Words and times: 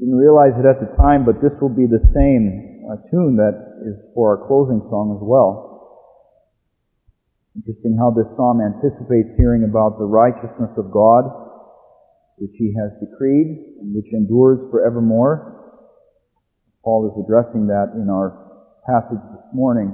Didn't 0.00 0.16
realize 0.16 0.56
it 0.56 0.64
at 0.64 0.80
the 0.80 0.88
time, 0.96 1.28
but 1.28 1.44
this 1.44 1.52
will 1.60 1.68
be 1.68 1.84
the 1.84 2.00
same 2.16 2.88
uh, 2.88 2.96
tune 3.12 3.36
that 3.36 3.84
is 3.84 4.00
for 4.16 4.32
our 4.32 4.48
closing 4.48 4.80
song 4.88 5.12
as 5.12 5.20
well. 5.20 5.68
Interesting 7.52 8.00
how 8.00 8.08
this 8.08 8.24
psalm 8.32 8.64
anticipates 8.64 9.36
hearing 9.36 9.68
about 9.68 10.00
the 10.00 10.08
righteousness 10.08 10.72
of 10.80 10.88
God, 10.88 11.28
which 12.40 12.56
he 12.56 12.72
has 12.80 12.96
decreed 12.96 13.76
and 13.84 13.92
which 13.92 14.08
endures 14.16 14.56
forevermore. 14.72 15.76
Paul 16.80 17.12
is 17.12 17.14
addressing 17.20 17.68
that 17.68 17.92
in 17.92 18.08
our 18.08 18.64
passage 18.88 19.20
this 19.36 19.48
morning. 19.52 19.92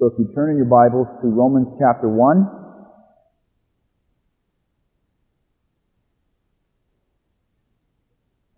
So 0.00 0.06
if 0.08 0.16
you 0.16 0.32
turn 0.32 0.50
in 0.50 0.56
your 0.56 0.72
Bibles 0.72 1.08
to 1.20 1.28
Romans 1.28 1.68
chapter 1.76 2.08
1, 2.08 2.65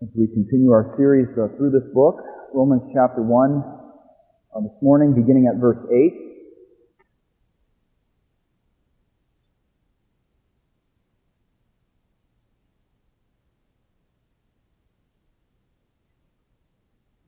as 0.01 0.07
we 0.15 0.27
continue 0.27 0.71
our 0.71 0.95
series 0.95 1.27
uh, 1.35 1.49
through 1.57 1.71
this 1.71 1.83
book, 1.93 2.23
Romans 2.53 2.83
chapter 2.93 3.21
1, 3.21 3.63
uh, 4.55 4.61
this 4.61 4.71
morning, 4.81 5.13
beginning 5.13 5.51
at 5.51 5.59
verse 5.59 5.75
8. 5.91 6.13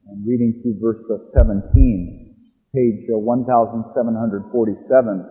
And 0.07 0.25
reading 0.25 0.61
through 0.63 0.79
verse 0.79 1.03
uh, 1.11 1.17
17, 1.37 2.35
page 2.73 3.03
uh, 3.11 3.19
1747 3.19 5.27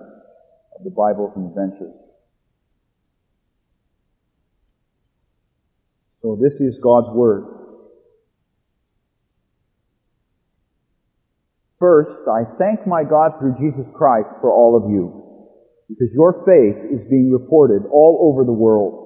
of 0.77 0.85
the 0.85 0.91
Bibles 0.91 1.33
and 1.37 1.55
So 6.23 6.39
this 6.41 6.53
is 6.61 6.77
God's 6.83 7.09
Word. 7.15 7.47
First, 11.79 12.29
I 12.29 12.45
thank 12.59 12.87
my 12.87 13.05
God 13.05 13.41
through 13.41 13.57
Jesus 13.57 13.91
Christ 13.97 14.29
for 14.43 14.53
all 14.53 14.77
of 14.77 14.91
you, 14.93 15.17
because 15.89 16.13
your 16.13 16.45
faith 16.45 16.93
is 16.93 17.09
being 17.09 17.33
reported 17.33 17.89
all 17.91 18.21
over 18.21 18.45
the 18.45 18.53
world. 18.53 19.01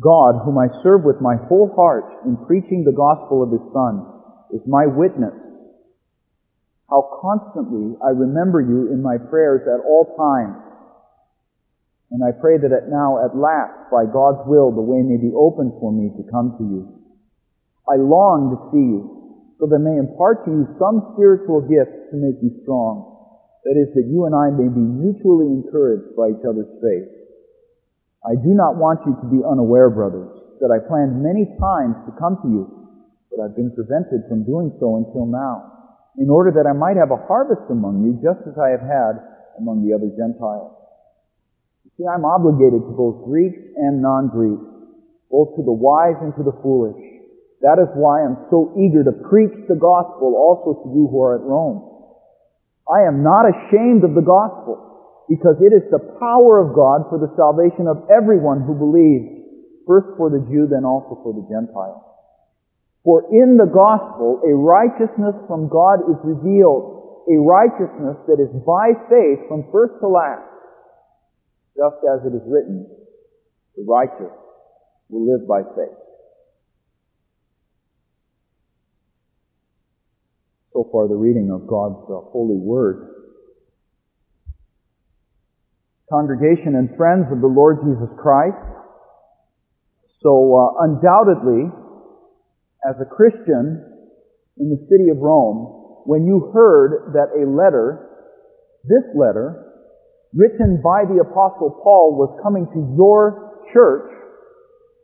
God, 0.00 0.40
whom 0.46 0.56
I 0.56 0.72
serve 0.82 1.04
with 1.04 1.20
my 1.20 1.36
whole 1.46 1.70
heart 1.76 2.24
in 2.24 2.38
preaching 2.46 2.84
the 2.84 2.96
gospel 2.96 3.42
of 3.42 3.52
His 3.52 3.60
Son, 3.74 4.08
is 4.56 4.64
my 4.66 4.86
witness. 4.86 5.36
How 6.88 7.20
constantly 7.20 7.96
I 8.00 8.16
remember 8.16 8.60
you 8.62 8.88
in 8.90 9.02
my 9.02 9.18
prayers 9.18 9.68
at 9.68 9.84
all 9.84 10.16
times 10.16 10.71
and 12.12 12.20
I 12.20 12.36
pray 12.36 12.60
that 12.60 12.76
it 12.76 12.92
now, 12.92 13.24
at 13.24 13.32
last, 13.32 13.88
by 13.88 14.04
God's 14.04 14.44
will, 14.44 14.68
the 14.68 14.84
way 14.84 15.00
may 15.00 15.16
be 15.16 15.32
open 15.32 15.72
for 15.80 15.88
me 15.88 16.12
to 16.12 16.28
come 16.28 16.60
to 16.60 16.64
you. 16.64 16.82
I 17.88 17.96
long 17.96 18.52
to 18.52 18.58
see 18.68 18.84
you, 18.84 19.00
so 19.56 19.64
that 19.64 19.80
I 19.80 19.82
may 19.82 19.96
impart 19.96 20.44
to 20.44 20.52
you 20.52 20.68
some 20.76 21.16
spiritual 21.16 21.64
gift 21.64 22.12
to 22.12 22.20
make 22.20 22.36
you 22.44 22.52
strong. 22.68 23.08
That 23.64 23.80
is, 23.80 23.96
that 23.96 24.04
you 24.12 24.28
and 24.28 24.36
I 24.36 24.52
may 24.52 24.68
be 24.68 24.84
mutually 24.84 25.48
encouraged 25.48 26.12
by 26.12 26.36
each 26.36 26.44
other's 26.44 26.68
faith. 26.84 27.08
I 28.28 28.36
do 28.36 28.52
not 28.52 28.76
want 28.76 29.00
you 29.08 29.16
to 29.16 29.26
be 29.32 29.40
unaware, 29.40 29.88
brothers, 29.88 30.36
that 30.60 30.68
I 30.68 30.84
planned 30.84 31.16
many 31.16 31.48
times 31.56 31.96
to 32.04 32.12
come 32.20 32.36
to 32.44 32.48
you, 32.52 32.64
but 33.32 33.40
I've 33.40 33.56
been 33.56 33.72
prevented 33.72 34.28
from 34.28 34.44
doing 34.44 34.68
so 34.76 35.00
until 35.00 35.24
now, 35.24 35.96
in 36.20 36.28
order 36.28 36.52
that 36.60 36.68
I 36.68 36.76
might 36.76 37.00
have 37.00 37.08
a 37.08 37.24
harvest 37.24 37.72
among 37.72 38.04
you, 38.04 38.20
just 38.20 38.44
as 38.44 38.60
I 38.60 38.76
have 38.76 38.84
had 38.84 39.16
among 39.56 39.80
the 39.80 39.96
other 39.96 40.12
Gentiles. 40.12 40.81
See, 42.00 42.08
I'm 42.08 42.24
obligated 42.24 42.80
to 42.88 42.92
both 42.96 43.28
Greeks 43.28 43.60
and 43.76 44.00
non-Greeks, 44.00 44.64
both 45.28 45.52
to 45.56 45.62
the 45.62 45.76
wise 45.76 46.16
and 46.24 46.32
to 46.40 46.42
the 46.42 46.56
foolish. 46.64 46.96
That 47.60 47.78
is 47.78 47.92
why 47.94 48.24
I'm 48.24 48.48
so 48.48 48.72
eager 48.74 49.04
to 49.04 49.14
preach 49.28 49.52
the 49.68 49.76
gospel 49.76 50.34
also 50.34 50.82
to 50.82 50.88
you 50.90 51.06
who 51.06 51.20
are 51.20 51.36
at 51.36 51.44
Rome. 51.44 51.84
I 52.88 53.06
am 53.06 53.22
not 53.22 53.46
ashamed 53.46 54.02
of 54.02 54.16
the 54.16 54.24
gospel, 54.24 55.24
because 55.28 55.60
it 55.62 55.70
is 55.70 55.86
the 55.92 56.02
power 56.18 56.58
of 56.58 56.74
God 56.74 57.06
for 57.08 57.20
the 57.20 57.30
salvation 57.38 57.86
of 57.86 58.08
everyone 58.10 58.66
who 58.66 58.74
believes, 58.74 59.46
first 59.86 60.16
for 60.16 60.28
the 60.28 60.42
Jew, 60.50 60.66
then 60.66 60.84
also 60.84 61.20
for 61.22 61.32
the 61.32 61.46
Gentile. 61.46 62.02
For 63.04 63.26
in 63.30 63.56
the 63.56 63.70
gospel, 63.70 64.42
a 64.42 64.54
righteousness 64.54 65.34
from 65.46 65.68
God 65.68 66.04
is 66.10 66.18
revealed, 66.24 67.24
a 67.30 67.38
righteousness 67.38 68.18
that 68.26 68.42
is 68.42 68.50
by 68.66 68.94
faith 69.10 69.46
from 69.46 69.70
first 69.70 69.98
to 70.02 70.08
last 70.08 70.51
just 71.76 71.96
as 72.04 72.20
it 72.26 72.34
is 72.36 72.42
written, 72.46 72.86
the 73.76 73.84
righteous 73.88 74.32
will 75.08 75.26
live 75.30 75.46
by 75.48 75.62
faith. 75.76 75.98
So 80.72 80.88
far 80.90 81.08
the 81.08 81.14
reading 81.14 81.50
of 81.52 81.66
God's 81.66 82.04
uh, 82.08 82.20
holy 82.32 82.56
word. 82.56 83.08
Congregation 86.10 86.74
and 86.76 86.96
friends 86.96 87.26
of 87.32 87.40
the 87.40 87.46
Lord 87.46 87.78
Jesus 87.84 88.08
Christ. 88.20 88.56
So 90.20 90.32
uh, 90.56 90.84
undoubtedly, 90.84 91.68
as 92.88 92.96
a 93.00 93.04
Christian 93.04 93.84
in 94.58 94.70
the 94.70 94.86
city 94.88 95.10
of 95.10 95.18
Rome, 95.18 96.04
when 96.04 96.26
you 96.26 96.50
heard 96.52 97.14
that 97.14 97.32
a 97.36 97.48
letter, 97.48 98.08
this 98.84 99.04
letter, 99.14 99.71
written 100.32 100.80
by 100.80 101.04
the 101.04 101.20
apostle 101.20 101.76
Paul 101.84 102.16
was 102.16 102.32
coming 102.40 102.64
to 102.72 102.80
your 102.96 103.52
church, 103.72 104.08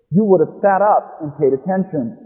you 0.08 0.24
would 0.24 0.40
have 0.40 0.56
sat 0.64 0.80
up 0.80 1.20
and 1.20 1.36
paid 1.36 1.52
attention. 1.52 2.16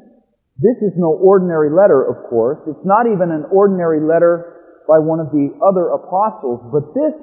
This 0.62 0.78
is 0.86 0.94
no 0.94 1.10
ordinary 1.10 1.70
letter, 1.74 1.98
of 1.98 2.30
course. 2.30 2.62
It's 2.70 2.86
not 2.86 3.10
even 3.10 3.34
an 3.34 3.50
ordinary 3.50 3.98
letter 3.98 4.86
by 4.86 5.02
one 5.02 5.18
of 5.18 5.34
the 5.34 5.50
other 5.58 5.90
apostles, 5.90 6.62
but 6.70 6.94
this 6.94 7.14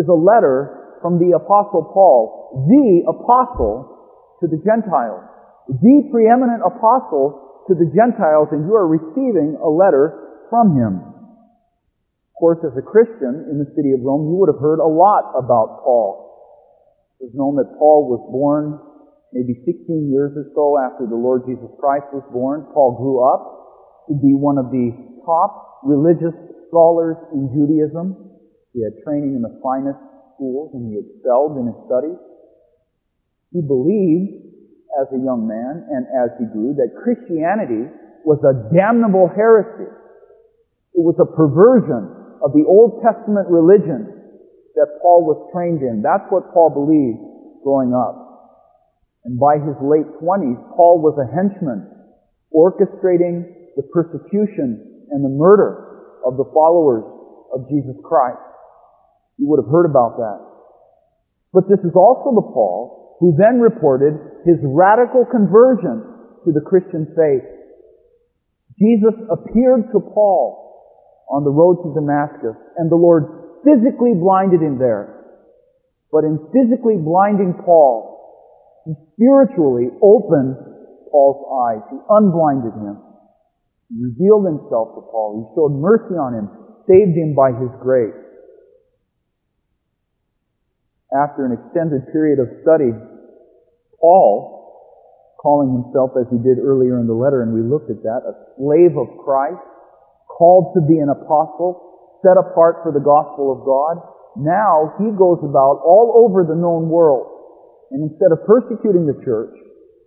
is 0.00 0.08
a 0.08 0.16
letter 0.16 0.96
from 1.04 1.20
the 1.20 1.36
apostle 1.36 1.84
Paul, 1.92 2.64
the 2.68 3.04
apostle 3.04 4.40
to 4.40 4.48
the 4.48 4.60
Gentiles, 4.64 5.24
the 5.68 6.08
preeminent 6.08 6.64
apostle 6.64 7.64
to 7.68 7.76
the 7.76 7.88
Gentiles, 7.92 8.48
and 8.52 8.64
you 8.64 8.72
are 8.72 8.88
receiving 8.88 9.60
a 9.60 9.68
letter 9.68 10.48
from 10.48 10.76
him 10.76 11.19
course, 12.40 12.64
as 12.64 12.72
a 12.72 12.82
Christian 12.82 13.52
in 13.52 13.60
the 13.60 13.68
city 13.76 13.92
of 13.92 14.00
Rome, 14.00 14.32
you 14.32 14.40
would 14.40 14.48
have 14.48 14.64
heard 14.64 14.80
a 14.80 14.88
lot 14.88 15.36
about 15.36 15.84
Paul. 15.84 16.32
It 17.20 17.28
was 17.28 17.36
known 17.36 17.60
that 17.60 17.76
Paul 17.76 18.08
was 18.08 18.24
born 18.32 18.80
maybe 19.36 19.60
16 19.62 20.08
years 20.08 20.32
or 20.34 20.48
so 20.56 20.80
after 20.80 21.04
the 21.04 21.20
Lord 21.20 21.44
Jesus 21.44 21.68
Christ 21.76 22.08
was 22.16 22.24
born. 22.32 22.64
Paul 22.72 22.96
grew 22.96 23.20
up 23.20 24.08
to 24.08 24.16
be 24.16 24.32
one 24.32 24.56
of 24.56 24.72
the 24.72 24.90
top 25.22 25.84
religious 25.84 26.34
scholars 26.72 27.20
in 27.36 27.52
Judaism. 27.52 28.16
He 28.72 28.82
had 28.82 28.96
training 29.04 29.36
in 29.36 29.42
the 29.44 29.60
finest 29.62 30.00
schools 30.34 30.72
and 30.74 30.88
he 30.88 30.98
excelled 30.98 31.60
in 31.60 31.68
his 31.68 31.78
studies. 31.86 32.18
He 33.52 33.60
believed 33.60 34.50
as 34.98 35.06
a 35.12 35.20
young 35.20 35.46
man 35.46 35.86
and 35.92 36.08
as 36.10 36.34
he 36.40 36.48
grew 36.50 36.74
that 36.80 36.96
Christianity 36.98 37.86
was 38.24 38.40
a 38.42 38.54
damnable 38.74 39.30
heresy. 39.30 39.92
It 40.94 41.02
was 41.04 41.14
a 41.22 41.28
perversion 41.28 42.19
of 42.42 42.52
the 42.52 42.64
Old 42.66 43.02
Testament 43.04 43.48
religion 43.48 44.08
that 44.74 44.98
Paul 45.02 45.26
was 45.26 45.50
trained 45.52 45.82
in. 45.82 46.00
That's 46.00 46.24
what 46.30 46.52
Paul 46.52 46.70
believed 46.70 47.20
growing 47.62 47.92
up. 47.92 48.16
And 49.24 49.36
by 49.38 49.60
his 49.60 49.76
late 49.84 50.08
twenties, 50.20 50.56
Paul 50.72 51.04
was 51.04 51.18
a 51.20 51.28
henchman, 51.28 51.84
orchestrating 52.48 53.44
the 53.76 53.84
persecution 53.92 55.06
and 55.10 55.20
the 55.24 55.32
murder 55.32 56.20
of 56.24 56.36
the 56.36 56.48
followers 56.54 57.04
of 57.52 57.68
Jesus 57.68 57.96
Christ. 58.00 58.40
You 59.36 59.48
would 59.48 59.60
have 59.60 59.72
heard 59.72 59.84
about 59.84 60.16
that. 60.16 60.40
But 61.52 61.68
this 61.68 61.80
is 61.80 61.92
also 61.96 62.32
the 62.32 62.48
Paul 62.54 63.18
who 63.20 63.36
then 63.36 63.60
reported 63.60 64.16
his 64.46 64.56
radical 64.64 65.26
conversion 65.28 66.00
to 66.44 66.52
the 66.52 66.64
Christian 66.64 67.12
faith. 67.12 67.44
Jesus 68.80 69.12
appeared 69.28 69.92
to 69.92 70.00
Paul 70.00 70.69
on 71.30 71.46
the 71.46 71.54
road 71.54 71.86
to 71.86 71.94
Damascus, 71.94 72.58
and 72.76 72.90
the 72.90 72.98
Lord 72.98 73.62
physically 73.62 74.18
blinded 74.18 74.60
him 74.60 74.78
there. 74.78 75.22
But 76.10 76.26
in 76.26 76.42
physically 76.50 76.98
blinding 76.98 77.54
Paul, 77.54 78.82
he 78.84 78.98
spiritually 79.14 79.94
opened 80.02 80.58
Paul's 81.10 81.42
eyes. 81.70 81.82
He 81.90 81.98
unblinded 82.10 82.74
him. 82.74 82.98
He 83.90 84.02
revealed 84.02 84.46
himself 84.46 84.98
to 84.98 85.02
Paul. 85.06 85.38
He 85.38 85.44
showed 85.54 85.78
mercy 85.78 86.18
on 86.18 86.34
him, 86.34 86.50
saved 86.90 87.14
him 87.14 87.34
by 87.34 87.54
his 87.54 87.70
grace. 87.78 88.18
After 91.14 91.46
an 91.46 91.54
extended 91.54 92.10
period 92.10 92.38
of 92.38 92.62
study, 92.62 92.90
Paul, 94.00 95.36
calling 95.38 95.82
himself 95.82 96.10
as 96.18 96.26
he 96.30 96.38
did 96.38 96.58
earlier 96.58 96.98
in 96.98 97.06
the 97.06 97.14
letter, 97.14 97.42
and 97.42 97.54
we 97.54 97.62
looked 97.62 97.90
at 97.90 98.02
that, 98.02 98.22
a 98.26 98.34
slave 98.58 98.98
of 98.98 99.08
Christ, 99.24 99.62
called 100.40 100.72
to 100.72 100.80
be 100.80 100.96
an 100.96 101.12
apostle, 101.12 102.16
set 102.24 102.40
apart 102.40 102.80
for 102.80 102.96
the 102.96 103.04
gospel 103.04 103.52
of 103.52 103.60
God. 103.68 104.00
Now 104.40 104.96
he 104.96 105.12
goes 105.12 105.44
about 105.44 105.84
all 105.84 106.24
over 106.24 106.48
the 106.48 106.56
known 106.56 106.88
world. 106.88 107.28
And 107.92 108.08
instead 108.08 108.32
of 108.32 108.48
persecuting 108.48 109.04
the 109.04 109.20
church, 109.20 109.52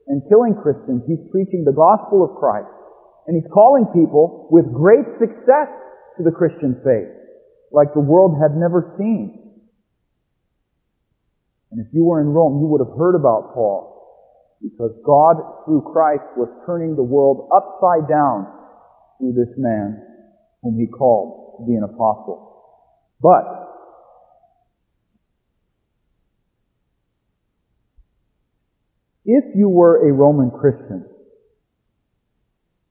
and 0.07 0.21
killing 0.27 0.55
Christians, 0.55 1.03
he's 1.07 1.21
preaching 1.31 1.63
the 1.63 1.75
gospel 1.75 2.23
of 2.23 2.35
Christ. 2.35 2.71
And 3.27 3.39
he's 3.39 3.49
calling 3.51 3.87
people 3.93 4.49
with 4.51 4.67
great 4.73 5.07
success 5.19 5.71
to 6.17 6.23
the 6.23 6.31
Christian 6.31 6.81
faith, 6.83 7.13
like 7.71 7.93
the 7.93 8.03
world 8.03 8.35
had 8.41 8.57
never 8.57 8.95
seen. 8.97 9.39
And 11.71 11.79
if 11.79 11.87
you 11.93 12.03
were 12.03 12.21
in 12.21 12.27
Rome, 12.27 12.59
you 12.59 12.67
would 12.67 12.83
have 12.83 12.97
heard 12.97 13.15
about 13.15 13.53
Paul 13.53 13.91
because 14.61 14.91
God, 15.05 15.65
through 15.65 15.87
Christ, 15.91 16.23
was 16.35 16.51
turning 16.65 16.95
the 16.95 17.03
world 17.03 17.49
upside 17.51 18.07
down 18.07 18.47
through 19.19 19.33
this 19.33 19.51
man 19.57 20.12
whom 20.63 20.79
he 20.79 20.87
called 20.87 21.59
to 21.59 21.65
be 21.65 21.75
an 21.75 21.83
apostle. 21.83 22.49
But, 23.21 23.43
if 29.25 29.43
you 29.55 29.69
were 29.69 30.09
a 30.09 30.11
Roman 30.11 30.51
Christian, 30.51 31.05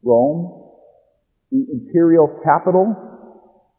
Rome, 0.03 0.71
the 1.51 1.67
imperial 1.73 2.41
capital, 2.45 2.95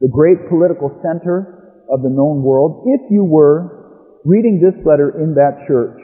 the 0.01 0.07
great 0.07 0.50
political 0.50 0.89
center 1.01 1.84
of 1.89 2.01
the 2.01 2.10
known 2.10 2.44
world, 2.44 2.86
if 2.88 3.01
you 3.12 3.24
were 3.24 4.19
reading 4.25 4.62
this 4.62 4.75
letter 4.86 5.22
in 5.22 5.36
that 5.36 5.66
church, 5.68 6.00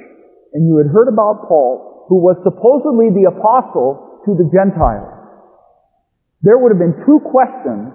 and 0.53 0.68
you 0.68 0.77
had 0.77 0.88
heard 0.88 1.07
about 1.07 1.47
Paul, 1.47 2.06
who 2.09 2.15
was 2.15 2.35
supposedly 2.44 3.13
the 3.13 3.30
apostle 3.30 4.21
to 4.25 4.33
the 4.33 4.50
Gentiles, 4.50 5.19
there 6.41 6.57
would 6.57 6.71
have 6.71 6.80
been 6.80 7.03
two 7.06 7.19
questions 7.19 7.91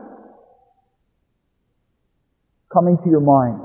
coming 2.73 2.99
to 3.05 3.09
your 3.09 3.23
mind 3.23 3.61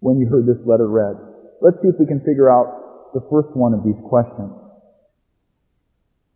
when 0.00 0.18
you 0.18 0.28
heard 0.28 0.46
this 0.46 0.62
letter 0.66 0.86
read. 0.86 1.16
Let's 1.60 1.76
see 1.82 1.88
if 1.88 1.96
we 1.98 2.06
can 2.06 2.20
figure 2.20 2.46
out 2.46 3.10
the 3.14 3.24
first 3.30 3.50
one 3.56 3.74
of 3.74 3.82
these 3.82 3.98
questions. 4.06 4.52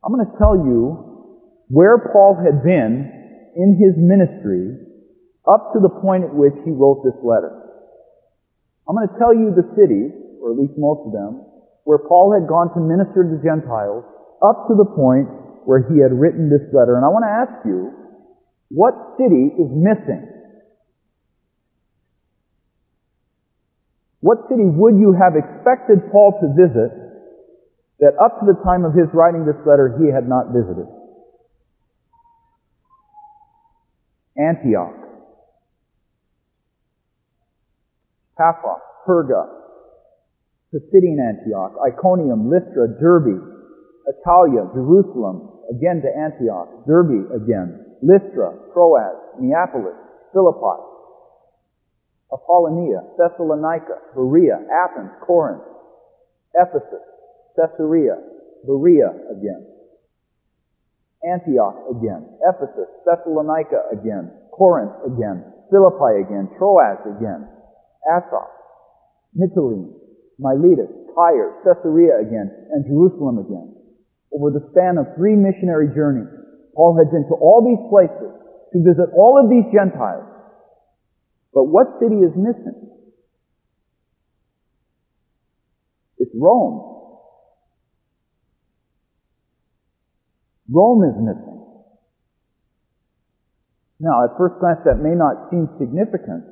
I'm 0.02 0.10
going 0.10 0.26
to 0.26 0.38
tell 0.38 0.56
you 0.56 1.38
where 1.68 2.10
Paul 2.10 2.34
had 2.42 2.64
been 2.64 3.06
in 3.54 3.78
his 3.78 3.94
ministry 3.94 4.82
up 5.46 5.72
to 5.74 5.78
the 5.78 5.92
point 6.02 6.24
at 6.24 6.34
which 6.34 6.54
he 6.64 6.70
wrote 6.72 7.04
this 7.04 7.14
letter. 7.22 7.54
I'm 8.88 8.96
going 8.96 9.06
to 9.06 9.18
tell 9.18 9.30
you 9.30 9.54
the 9.54 9.68
cities 9.78 10.10
or 10.42 10.50
at 10.50 10.58
least 10.58 10.74
most 10.74 11.06
of 11.06 11.14
them, 11.14 11.46
where 11.86 12.02
Paul 12.02 12.34
had 12.34 12.50
gone 12.50 12.74
to 12.74 12.80
minister 12.82 13.22
to 13.22 13.30
the 13.38 13.42
Gentiles 13.46 14.02
up 14.42 14.66
to 14.66 14.74
the 14.74 14.90
point 14.90 15.30
where 15.64 15.82
he 15.88 16.00
had 16.00 16.12
written 16.12 16.50
this 16.50 16.62
letter. 16.72 16.96
And 16.96 17.04
I 17.04 17.08
want 17.08 17.24
to 17.24 17.32
ask 17.32 17.66
you, 17.66 17.92
what 18.68 18.94
city 19.18 19.52
is 19.58 19.68
missing? 19.70 20.28
What 24.20 24.48
city 24.48 24.64
would 24.64 24.96
you 24.96 25.12
have 25.18 25.34
expected 25.34 26.10
Paul 26.10 26.38
to 26.40 26.48
visit 26.54 26.94
that 27.98 28.14
up 28.22 28.40
to 28.40 28.46
the 28.46 28.56
time 28.64 28.84
of 28.84 28.94
his 28.94 29.10
writing 29.12 29.44
this 29.44 29.58
letter 29.66 29.98
he 29.98 30.10
had 30.10 30.28
not 30.28 30.54
visited? 30.54 30.86
Antioch, 34.38 34.96
Paphos, 38.38 38.80
Perga, 39.06 39.44
Pisidian 40.72 41.20
Antioch, 41.20 41.74
Iconium, 41.84 42.48
Lystra, 42.48 42.88
Derbe, 42.88 43.51
Attalia, 44.08 44.66
Jerusalem, 44.74 45.52
again 45.70 46.02
to 46.02 46.10
Antioch, 46.10 46.68
Derbe 46.86 47.30
again, 47.32 47.96
Lystra, 48.02 48.58
Troas, 48.74 49.16
Neapolis, 49.38 49.94
Philippi, 50.32 50.78
Apollonia, 52.32 53.04
Thessalonica, 53.18 54.00
Berea, 54.14 54.58
Athens, 54.66 55.10
Corinth, 55.26 55.62
Ephesus, 56.54 57.04
Caesarea, 57.56 58.16
Berea 58.66 59.12
again, 59.30 59.66
Antioch 61.22 61.76
again, 61.90 62.26
Ephesus, 62.42 62.88
Thessalonica 63.06 63.92
again, 63.92 64.32
Corinth 64.50 64.92
again, 65.06 65.44
Philippi 65.70 66.26
again, 66.26 66.48
Troas 66.58 66.98
again, 67.06 67.46
Assos, 68.10 68.50
Mytilene, 69.36 69.92
Miletus, 70.38 70.90
Tyre, 71.14 71.60
Caesarea 71.62 72.18
again, 72.20 72.50
and 72.72 72.84
Jerusalem 72.84 73.38
again. 73.38 73.81
Over 74.32 74.50
the 74.50 74.64
span 74.72 74.96
of 74.96 75.14
three 75.16 75.36
missionary 75.36 75.92
journeys, 75.94 76.28
Paul 76.74 76.96
had 76.96 77.12
been 77.12 77.28
to 77.28 77.36
all 77.36 77.60
these 77.60 77.84
places 77.92 78.32
to 78.72 78.78
visit 78.80 79.12
all 79.14 79.36
of 79.36 79.50
these 79.52 79.68
Gentiles. 79.68 80.24
But 81.52 81.64
what 81.64 82.00
city 82.00 82.16
is 82.16 82.32
missing? 82.34 82.88
It's 86.16 86.32
Rome. 86.34 86.92
Rome 90.72 91.04
is 91.04 91.16
missing. 91.20 91.60
Now, 94.00 94.24
at 94.24 94.38
first 94.38 94.58
glance, 94.58 94.80
that 94.86 94.98
may 95.04 95.14
not 95.14 95.50
seem 95.50 95.68
significant, 95.78 96.48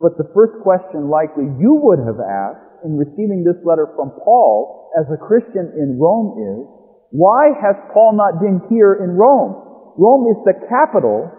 but 0.00 0.18
the 0.18 0.28
first 0.34 0.58
question 0.64 1.08
likely 1.08 1.44
you 1.60 1.78
would 1.84 2.00
have 2.00 2.18
asked 2.18 2.84
in 2.84 2.98
receiving 2.98 3.44
this 3.44 3.56
letter 3.64 3.86
from 3.94 4.10
Paul 4.24 4.90
as 4.98 5.06
a 5.12 5.16
Christian 5.16 5.72
in 5.78 6.00
Rome 6.00 6.36
is, 6.40 6.79
why 7.10 7.50
has 7.58 7.74
Paul 7.92 8.14
not 8.14 8.38
been 8.38 8.62
here 8.70 8.94
in 9.02 9.18
Rome? 9.18 9.58
Rome 9.98 10.30
is 10.30 10.38
the 10.46 10.54
capital 10.70 11.30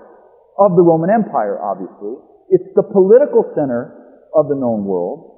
of 0.59 0.75
the 0.75 0.83
Roman 0.83 1.09
Empire, 1.09 1.55
obviously. 1.57 2.19
It's 2.51 2.67
the 2.75 2.83
political 2.83 3.47
center 3.55 3.95
of 4.35 4.51
the 4.51 4.55
known 4.55 4.83
world. 4.83 5.31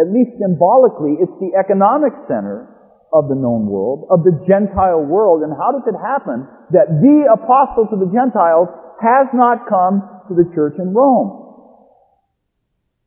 At 0.00 0.08
least 0.08 0.40
symbolically, 0.40 1.20
it's 1.20 1.36
the 1.38 1.52
economic 1.58 2.16
center 2.24 2.72
of 3.12 3.28
the 3.28 3.36
known 3.36 3.66
world, 3.68 4.08
of 4.08 4.24
the 4.24 4.32
Gentile 4.48 5.04
world. 5.04 5.42
And 5.42 5.52
how 5.52 5.76
does 5.76 5.84
it 5.84 5.98
happen 5.98 6.48
that 6.72 6.88
the 7.02 7.28
apostle 7.28 7.84
to 7.92 7.96
the 8.00 8.08
Gentiles 8.08 8.70
has 9.02 9.28
not 9.34 9.68
come 9.68 10.24
to 10.28 10.34
the 10.34 10.48
church 10.54 10.78
in 10.78 10.94
Rome? 10.94 11.36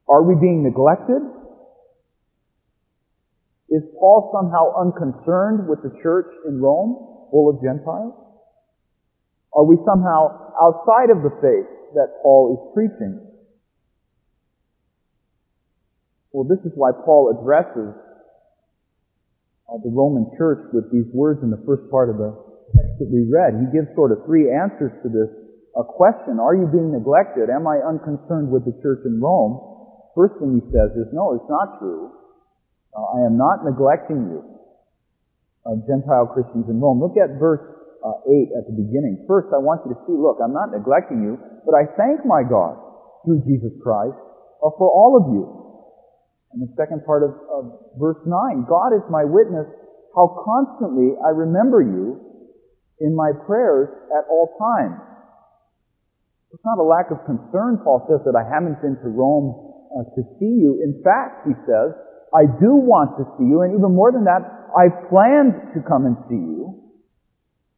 Are 0.07 0.21
we 0.21 0.35
being 0.35 0.61
neglected? 0.61 1.23
Is 3.73 3.81
Paul 3.97 4.29
somehow 4.29 4.69
unconcerned 4.77 5.65
with 5.65 5.81
the 5.81 5.89
church 6.05 6.29
in 6.45 6.61
Rome, 6.61 6.93
full 7.33 7.49
of 7.49 7.57
Gentiles? 7.57 8.13
Are 9.49 9.65
we 9.65 9.81
somehow 9.81 10.53
outside 10.61 11.09
of 11.09 11.25
the 11.25 11.33
faith 11.41 11.65
that 11.97 12.21
Paul 12.21 12.53
is 12.53 12.61
preaching? 12.77 13.17
Well, 16.33 16.45
this 16.45 16.61
is 16.69 16.73
why 16.77 16.93
Paul 16.93 17.33
addresses 17.33 17.97
uh, 19.65 19.81
the 19.81 19.89
Roman 19.89 20.29
church 20.37 20.69
with 20.69 20.93
these 20.93 21.09
words 21.09 21.41
in 21.41 21.49
the 21.49 21.61
first 21.65 21.89
part 21.89 22.13
of 22.13 22.21
the 22.21 22.29
text 22.77 23.01
that 23.01 23.09
we 23.09 23.25
read. 23.25 23.57
He 23.57 23.73
gives 23.73 23.89
sort 23.97 24.13
of 24.13 24.21
three 24.30 24.53
answers 24.53 24.94
to 25.01 25.09
this 25.09 25.33
a 25.73 25.81
question. 25.81 26.37
Are 26.37 26.53
you 26.53 26.69
being 26.69 26.94
neglected? 26.94 27.49
Am 27.49 27.65
I 27.65 27.81
unconcerned 27.81 28.53
with 28.53 28.69
the 28.69 28.77
church 28.85 29.01
in 29.06 29.18
Rome? 29.18 29.57
First 30.13 30.37
thing 30.37 30.61
he 30.61 30.63
says 30.69 30.94
is, 30.94 31.09
no, 31.09 31.33
it's 31.33 31.49
not 31.49 31.81
true. 31.81 32.13
Uh, 32.94 33.18
I 33.18 33.26
am 33.26 33.38
not 33.38 33.66
neglecting 33.66 34.30
you, 34.30 34.45
uh, 35.66 35.76
Gentile 35.90 36.30
Christians 36.30 36.69
in 36.69 36.78
Rome. 36.78 37.02
Look 37.02 37.18
at 37.18 37.42
verse 37.42 37.62
uh, 38.06 38.21
8 38.30 38.54
at 38.54 38.64
the 38.69 38.76
beginning. 38.78 39.26
First, 39.26 39.50
I 39.50 39.57
want 39.57 39.81
you 39.85 39.97
to 39.97 40.00
see, 40.06 40.14
look, 40.14 40.38
I'm 40.38 40.54
not 40.54 40.69
neglecting 40.69 41.26
you, 41.26 41.42
but 41.66 41.73
I 41.73 41.90
thank 41.97 42.21
my 42.28 42.45
God 42.45 42.78
through 43.26 43.42
Jesus 43.50 43.73
Christ 43.81 44.19
uh, 44.62 44.69
for 44.78 44.85
all 44.85 45.18
of 45.18 45.33
you. 45.33 45.44
And 46.54 46.62
the 46.62 46.69
second 46.78 47.02
part 47.02 47.26
of, 47.26 47.33
of 47.50 47.64
verse 47.97 48.21
9, 48.30 48.69
God 48.69 48.94
is 48.94 49.02
my 49.09 49.26
witness 49.26 49.66
how 50.14 50.30
constantly 50.45 51.18
I 51.18 51.33
remember 51.33 51.81
you 51.81 52.21
in 53.02 53.16
my 53.18 53.33
prayers 53.33 53.90
at 54.14 54.30
all 54.30 54.54
times. 54.62 55.02
It's 56.54 56.62
not 56.62 56.78
a 56.78 56.85
lack 56.85 57.09
of 57.09 57.26
concern, 57.26 57.81
Paul 57.81 58.06
says, 58.06 58.21
that 58.30 58.38
I 58.38 58.45
haven't 58.45 58.78
been 58.85 58.94
to 59.02 59.09
Rome 59.09 59.57
uh, 59.90 60.06
to 60.14 60.21
see 60.38 60.54
you. 60.54 60.85
In 60.85 61.02
fact, 61.02 61.50
he 61.50 61.57
says, 61.66 61.97
I 62.33 62.49
do 62.49 62.73
want 62.73 63.13
to 63.21 63.30
see 63.37 63.45
you, 63.45 63.61
and 63.61 63.78
even 63.78 63.94
more 63.94 64.09
than 64.09 64.25
that, 64.25 64.42
I 64.73 64.90
planned 65.07 65.78
to 65.78 65.80
come 65.85 66.09
and 66.09 66.18
see 66.25 66.42
you. 66.42 66.81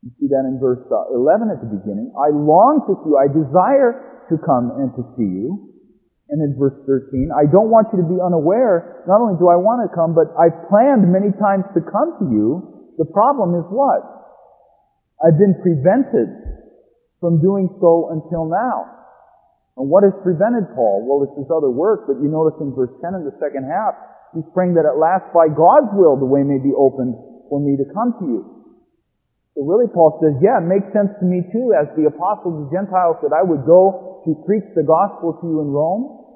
You 0.07 0.12
see 0.15 0.31
that 0.31 0.47
in 0.47 0.63
verse 0.63 0.79
uh, 0.88 1.12
11 1.12 1.51
at 1.51 1.59
the 1.59 1.67
beginning. 1.67 2.15
I 2.15 2.31
long 2.31 2.88
to 2.88 2.95
see 3.03 3.12
you. 3.12 3.19
I 3.19 3.27
desire 3.27 4.24
to 4.31 4.35
come 4.39 4.79
and 4.79 4.95
to 4.95 5.03
see 5.19 5.27
you. 5.27 5.75
And 6.29 6.41
in 6.41 6.57
verse 6.57 6.74
13, 6.89 7.29
I 7.35 7.45
don't 7.45 7.69
want 7.69 7.93
you 7.93 8.01
to 8.01 8.07
be 8.07 8.17
unaware. 8.17 9.05
Not 9.05 9.21
only 9.21 9.38
do 9.38 9.45
I 9.51 9.59
want 9.59 9.85
to 9.85 9.89
come, 9.93 10.17
but 10.17 10.33
I've 10.33 10.57
planned 10.71 11.05
many 11.05 11.29
times 11.38 11.69
to 11.77 11.81
come 11.85 12.17
to 12.17 12.25
you. 12.33 12.95
The 12.97 13.05
problem 13.05 13.53
is 13.59 13.65
what? 13.69 14.01
I've 15.21 15.38
been 15.38 15.53
prevented 15.62 16.31
from 17.21 17.41
doing 17.41 17.69
so 17.77 18.09
until 18.09 18.50
now. 18.50 18.95
And 19.77 19.91
what 19.91 20.07
has 20.07 20.15
prevented 20.24 20.71
Paul? 20.74 21.03
Well, 21.03 21.27
it's 21.27 21.38
his 21.38 21.51
other 21.51 21.69
work, 21.69 22.07
but 22.07 22.17
you 22.24 22.31
notice 22.31 22.55
in 22.63 22.71
verse 22.74 22.93
10 23.03 23.13
in 23.17 23.27
the 23.27 23.35
second 23.43 23.67
half, 23.67 23.93
He's 24.35 24.51
praying 24.51 24.75
that 24.75 24.83
at 24.83 24.99
last 24.99 25.31
by 25.31 25.47
God's 25.47 25.95
will 25.95 26.19
the 26.19 26.27
way 26.27 26.43
may 26.43 26.59
be 26.59 26.75
opened 26.75 27.15
for 27.47 27.63
me 27.63 27.79
to 27.79 27.87
come 27.95 28.19
to 28.19 28.25
you. 28.27 28.41
So 29.55 29.63
really 29.63 29.87
Paul 29.87 30.19
says, 30.19 30.35
yeah, 30.43 30.59
it 30.59 30.67
makes 30.67 30.91
sense 30.91 31.15
to 31.23 31.25
me 31.25 31.47
too 31.55 31.71
as 31.71 31.87
the 31.95 32.11
apostle 32.11 32.51
of 32.51 32.57
the 32.67 32.69
Gentiles 32.75 33.23
that 33.23 33.31
I 33.31 33.39
would 33.39 33.63
go 33.63 34.19
to 34.27 34.35
preach 34.43 34.67
the 34.75 34.83
gospel 34.83 35.39
to 35.39 35.45
you 35.47 35.63
in 35.63 35.71
Rome. 35.71 36.27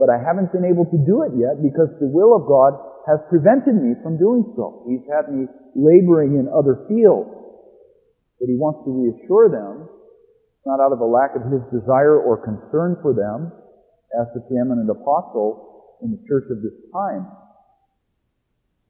But 0.00 0.08
I 0.08 0.16
haven't 0.16 0.48
been 0.48 0.64
able 0.64 0.88
to 0.88 0.98
do 1.04 1.28
it 1.28 1.36
yet 1.36 1.60
because 1.60 1.92
the 2.00 2.08
will 2.08 2.32
of 2.32 2.48
God 2.48 2.80
has 3.04 3.20
prevented 3.28 3.76
me 3.76 3.92
from 4.00 4.16
doing 4.16 4.48
so. 4.56 4.88
He's 4.88 5.04
had 5.12 5.28
me 5.28 5.44
laboring 5.76 6.40
in 6.40 6.48
other 6.48 6.88
fields. 6.88 7.28
But 8.40 8.48
he 8.48 8.56
wants 8.56 8.88
to 8.88 8.90
reassure 8.94 9.52
them, 9.52 9.92
not 10.64 10.80
out 10.80 10.96
of 10.96 11.04
a 11.04 11.08
lack 11.08 11.36
of 11.36 11.44
his 11.52 11.60
desire 11.68 12.16
or 12.16 12.40
concern 12.40 12.96
for 13.04 13.12
them, 13.12 13.52
as 14.16 14.32
the 14.32 14.40
preeminent 14.48 14.88
apostle 14.88 15.67
in 16.02 16.14
the 16.14 16.20
church 16.26 16.46
of 16.50 16.62
this 16.62 16.74
time. 16.92 17.26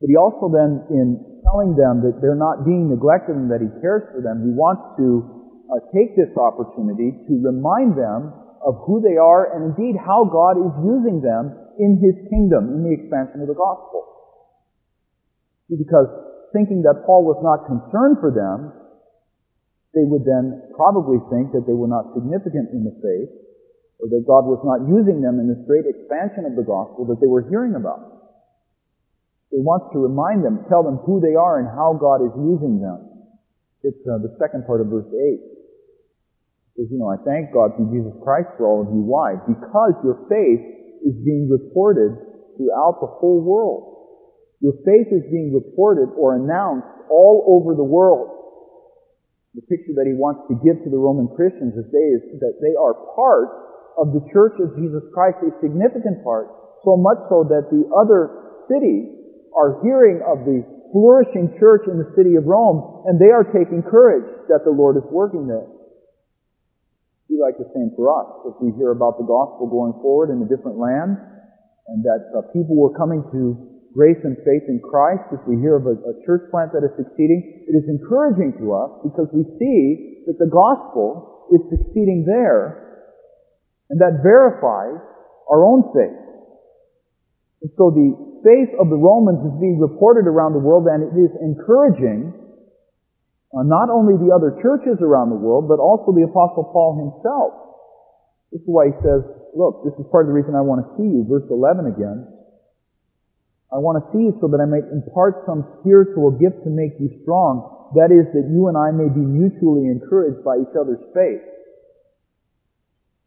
But 0.00 0.08
he 0.08 0.16
also 0.16 0.46
then, 0.52 0.86
in 0.94 1.42
telling 1.42 1.74
them 1.74 2.06
that 2.06 2.22
they're 2.22 2.38
not 2.38 2.62
being 2.62 2.86
neglected 2.86 3.34
and 3.34 3.50
that 3.50 3.58
he 3.58 3.70
cares 3.82 4.06
for 4.14 4.22
them, 4.22 4.46
he 4.46 4.54
wants 4.54 4.94
to 5.00 5.26
uh, 5.68 5.82
take 5.90 6.14
this 6.14 6.30
opportunity 6.38 7.12
to 7.26 7.32
remind 7.42 7.98
them 7.98 8.32
of 8.62 8.78
who 8.86 9.02
they 9.02 9.18
are 9.18 9.54
and 9.54 9.74
indeed 9.74 9.98
how 9.98 10.26
God 10.26 10.58
is 10.58 10.72
using 10.82 11.22
them 11.22 11.54
in 11.78 11.98
His 12.02 12.16
kingdom, 12.30 12.74
in 12.74 12.80
the 12.82 12.94
expansion 12.94 13.42
of 13.42 13.48
the 13.48 13.58
gospel. 13.58 14.06
Because 15.70 16.10
thinking 16.52 16.82
that 16.82 17.04
Paul 17.06 17.22
was 17.22 17.38
not 17.44 17.68
concerned 17.68 18.18
for 18.18 18.32
them, 18.34 18.72
they 19.94 20.04
would 20.04 20.24
then 20.24 20.72
probably 20.74 21.22
think 21.30 21.52
that 21.52 21.64
they 21.68 21.76
were 21.76 21.90
not 21.90 22.12
significant 22.14 22.72
in 22.72 22.84
the 22.84 22.94
faith, 22.98 23.30
or 23.98 24.06
that 24.08 24.22
God 24.26 24.46
was 24.46 24.62
not 24.62 24.86
using 24.86 25.20
them 25.22 25.42
in 25.42 25.50
this 25.50 25.62
great 25.66 25.86
expansion 25.86 26.46
of 26.46 26.54
the 26.54 26.66
gospel 26.66 27.06
that 27.10 27.18
they 27.18 27.26
were 27.26 27.46
hearing 27.50 27.74
about. 27.74 28.18
He 29.50 29.58
wants 29.58 29.90
to 29.92 29.98
remind 29.98 30.44
them, 30.44 30.62
tell 30.70 30.86
them 30.86 31.02
who 31.02 31.18
they 31.18 31.34
are 31.34 31.58
and 31.58 31.66
how 31.66 31.98
God 31.98 32.22
is 32.22 32.34
using 32.36 32.78
them. 32.78 33.08
It's 33.82 33.98
uh, 34.06 34.22
the 34.22 34.36
second 34.38 34.66
part 34.66 34.82
of 34.82 34.92
verse 34.92 35.08
8 35.10 35.58
says, 36.78 36.86
you 36.94 36.98
know, 37.02 37.10
I 37.10 37.18
thank 37.26 37.50
God 37.50 37.74
through 37.74 37.90
Jesus 37.90 38.14
Christ 38.22 38.54
for 38.54 38.70
all 38.70 38.86
of 38.86 38.88
you. 38.94 39.02
Why? 39.02 39.34
Because 39.34 39.98
your 40.06 40.22
faith 40.30 40.62
is 41.02 41.18
being 41.26 41.50
reported 41.50 42.14
throughout 42.54 43.02
the 43.02 43.10
whole 43.10 43.42
world. 43.42 43.98
Your 44.62 44.78
faith 44.86 45.10
is 45.10 45.26
being 45.30 45.50
reported 45.50 46.14
or 46.14 46.38
announced 46.38 46.86
all 47.10 47.42
over 47.50 47.74
the 47.74 47.86
world. 47.86 48.30
The 49.54 49.66
picture 49.66 49.94
that 49.98 50.06
he 50.06 50.14
wants 50.14 50.46
to 50.46 50.54
give 50.62 50.78
to 50.86 50.90
the 50.90 50.98
Roman 50.98 51.26
Christians 51.34 51.74
is, 51.74 51.86
they, 51.90 52.06
is 52.14 52.38
that 52.38 52.62
they 52.62 52.78
are 52.78 52.94
part 53.18 53.68
of 53.98 54.14
the 54.14 54.22
church 54.30 54.54
of 54.62 54.78
Jesus 54.78 55.02
Christ, 55.10 55.42
a 55.42 55.50
significant 55.60 56.22
part, 56.22 56.48
so 56.86 56.94
much 56.94 57.18
so 57.26 57.42
that 57.50 57.68
the 57.74 57.84
other 57.90 58.62
cities 58.70 59.10
are 59.58 59.82
hearing 59.82 60.22
of 60.22 60.46
the 60.46 60.62
flourishing 60.94 61.52
church 61.58 61.84
in 61.90 61.98
the 61.98 62.08
city 62.14 62.38
of 62.38 62.46
Rome, 62.46 63.04
and 63.10 63.18
they 63.18 63.34
are 63.34 63.44
taking 63.44 63.82
courage 63.82 64.30
that 64.48 64.62
the 64.64 64.72
Lord 64.72 64.96
is 64.96 65.04
working 65.10 65.50
there 65.50 65.66
be 67.28 67.36
like 67.36 67.60
the 67.60 67.68
same 67.76 67.92
for 67.92 68.08
us. 68.08 68.28
If 68.48 68.56
we 68.58 68.72
hear 68.80 68.90
about 68.90 69.20
the 69.20 69.28
gospel 69.28 69.68
going 69.68 69.92
forward 70.00 70.32
in 70.32 70.40
a 70.40 70.48
different 70.48 70.80
land, 70.80 71.20
and 71.92 72.00
that 72.04 72.32
uh, 72.32 72.40
people 72.56 72.76
were 72.76 72.92
coming 72.96 73.20
to 73.32 73.56
grace 73.92 74.20
and 74.24 74.36
faith 74.44 74.64
in 74.68 74.80
Christ, 74.80 75.28
if 75.32 75.40
we 75.44 75.60
hear 75.60 75.76
of 75.76 75.84
a, 75.84 75.96
a 76.08 76.14
church 76.24 76.48
plant 76.48 76.72
that 76.72 76.84
is 76.84 76.92
succeeding, 76.96 77.68
it 77.68 77.76
is 77.76 77.84
encouraging 77.88 78.56
to 78.64 78.72
us 78.72 78.90
because 79.04 79.28
we 79.32 79.44
see 79.60 80.24
that 80.24 80.40
the 80.40 80.48
gospel 80.48 81.48
is 81.52 81.60
succeeding 81.68 82.24
there, 82.24 82.87
and 83.90 84.00
that 84.00 84.20
verifies 84.22 85.00
our 85.48 85.64
own 85.64 85.90
faith. 85.96 86.20
And 87.62 87.70
so 87.74 87.90
the 87.90 88.14
faith 88.44 88.70
of 88.78 88.92
the 88.92 89.00
Romans 89.00 89.42
is 89.42 89.54
being 89.58 89.80
reported 89.80 90.28
around 90.28 90.52
the 90.52 90.62
world, 90.62 90.86
and 90.86 91.02
it 91.02 91.14
is 91.16 91.32
encouraging 91.40 92.32
uh, 93.50 93.64
not 93.64 93.88
only 93.88 94.20
the 94.20 94.30
other 94.30 94.60
churches 94.60 95.00
around 95.00 95.32
the 95.32 95.40
world, 95.40 95.66
but 95.66 95.80
also 95.80 96.12
the 96.12 96.28
Apostle 96.28 96.68
Paul 96.68 97.00
himself. 97.00 97.52
This 98.52 98.60
is 98.60 98.68
why 98.68 98.92
he 98.92 98.96
says, 99.00 99.24
look, 99.56 99.84
this 99.84 99.96
is 99.96 100.04
part 100.12 100.28
of 100.28 100.32
the 100.32 100.36
reason 100.36 100.52
I 100.52 100.64
want 100.64 100.84
to 100.84 100.88
see 101.00 101.08
you. 101.08 101.24
Verse 101.24 101.48
11 101.48 101.88
again. 101.88 102.28
I 103.68 103.76
want 103.76 104.00
to 104.00 104.04
see 104.12 104.24
you 104.28 104.32
so 104.40 104.48
that 104.48 104.64
I 104.64 104.68
may 104.68 104.80
impart 104.80 105.44
some 105.44 105.64
spiritual 105.80 106.32
gift 106.32 106.64
to 106.64 106.70
make 106.72 106.96
you 106.96 107.12
strong. 107.24 107.92
That 107.96 108.08
is, 108.08 108.24
that 108.32 108.48
you 108.48 108.68
and 108.68 108.76
I 108.76 108.92
may 108.92 109.12
be 109.12 109.20
mutually 109.20 109.88
encouraged 109.88 110.40
by 110.44 110.60
each 110.60 110.72
other's 110.72 111.00
faith. 111.12 111.44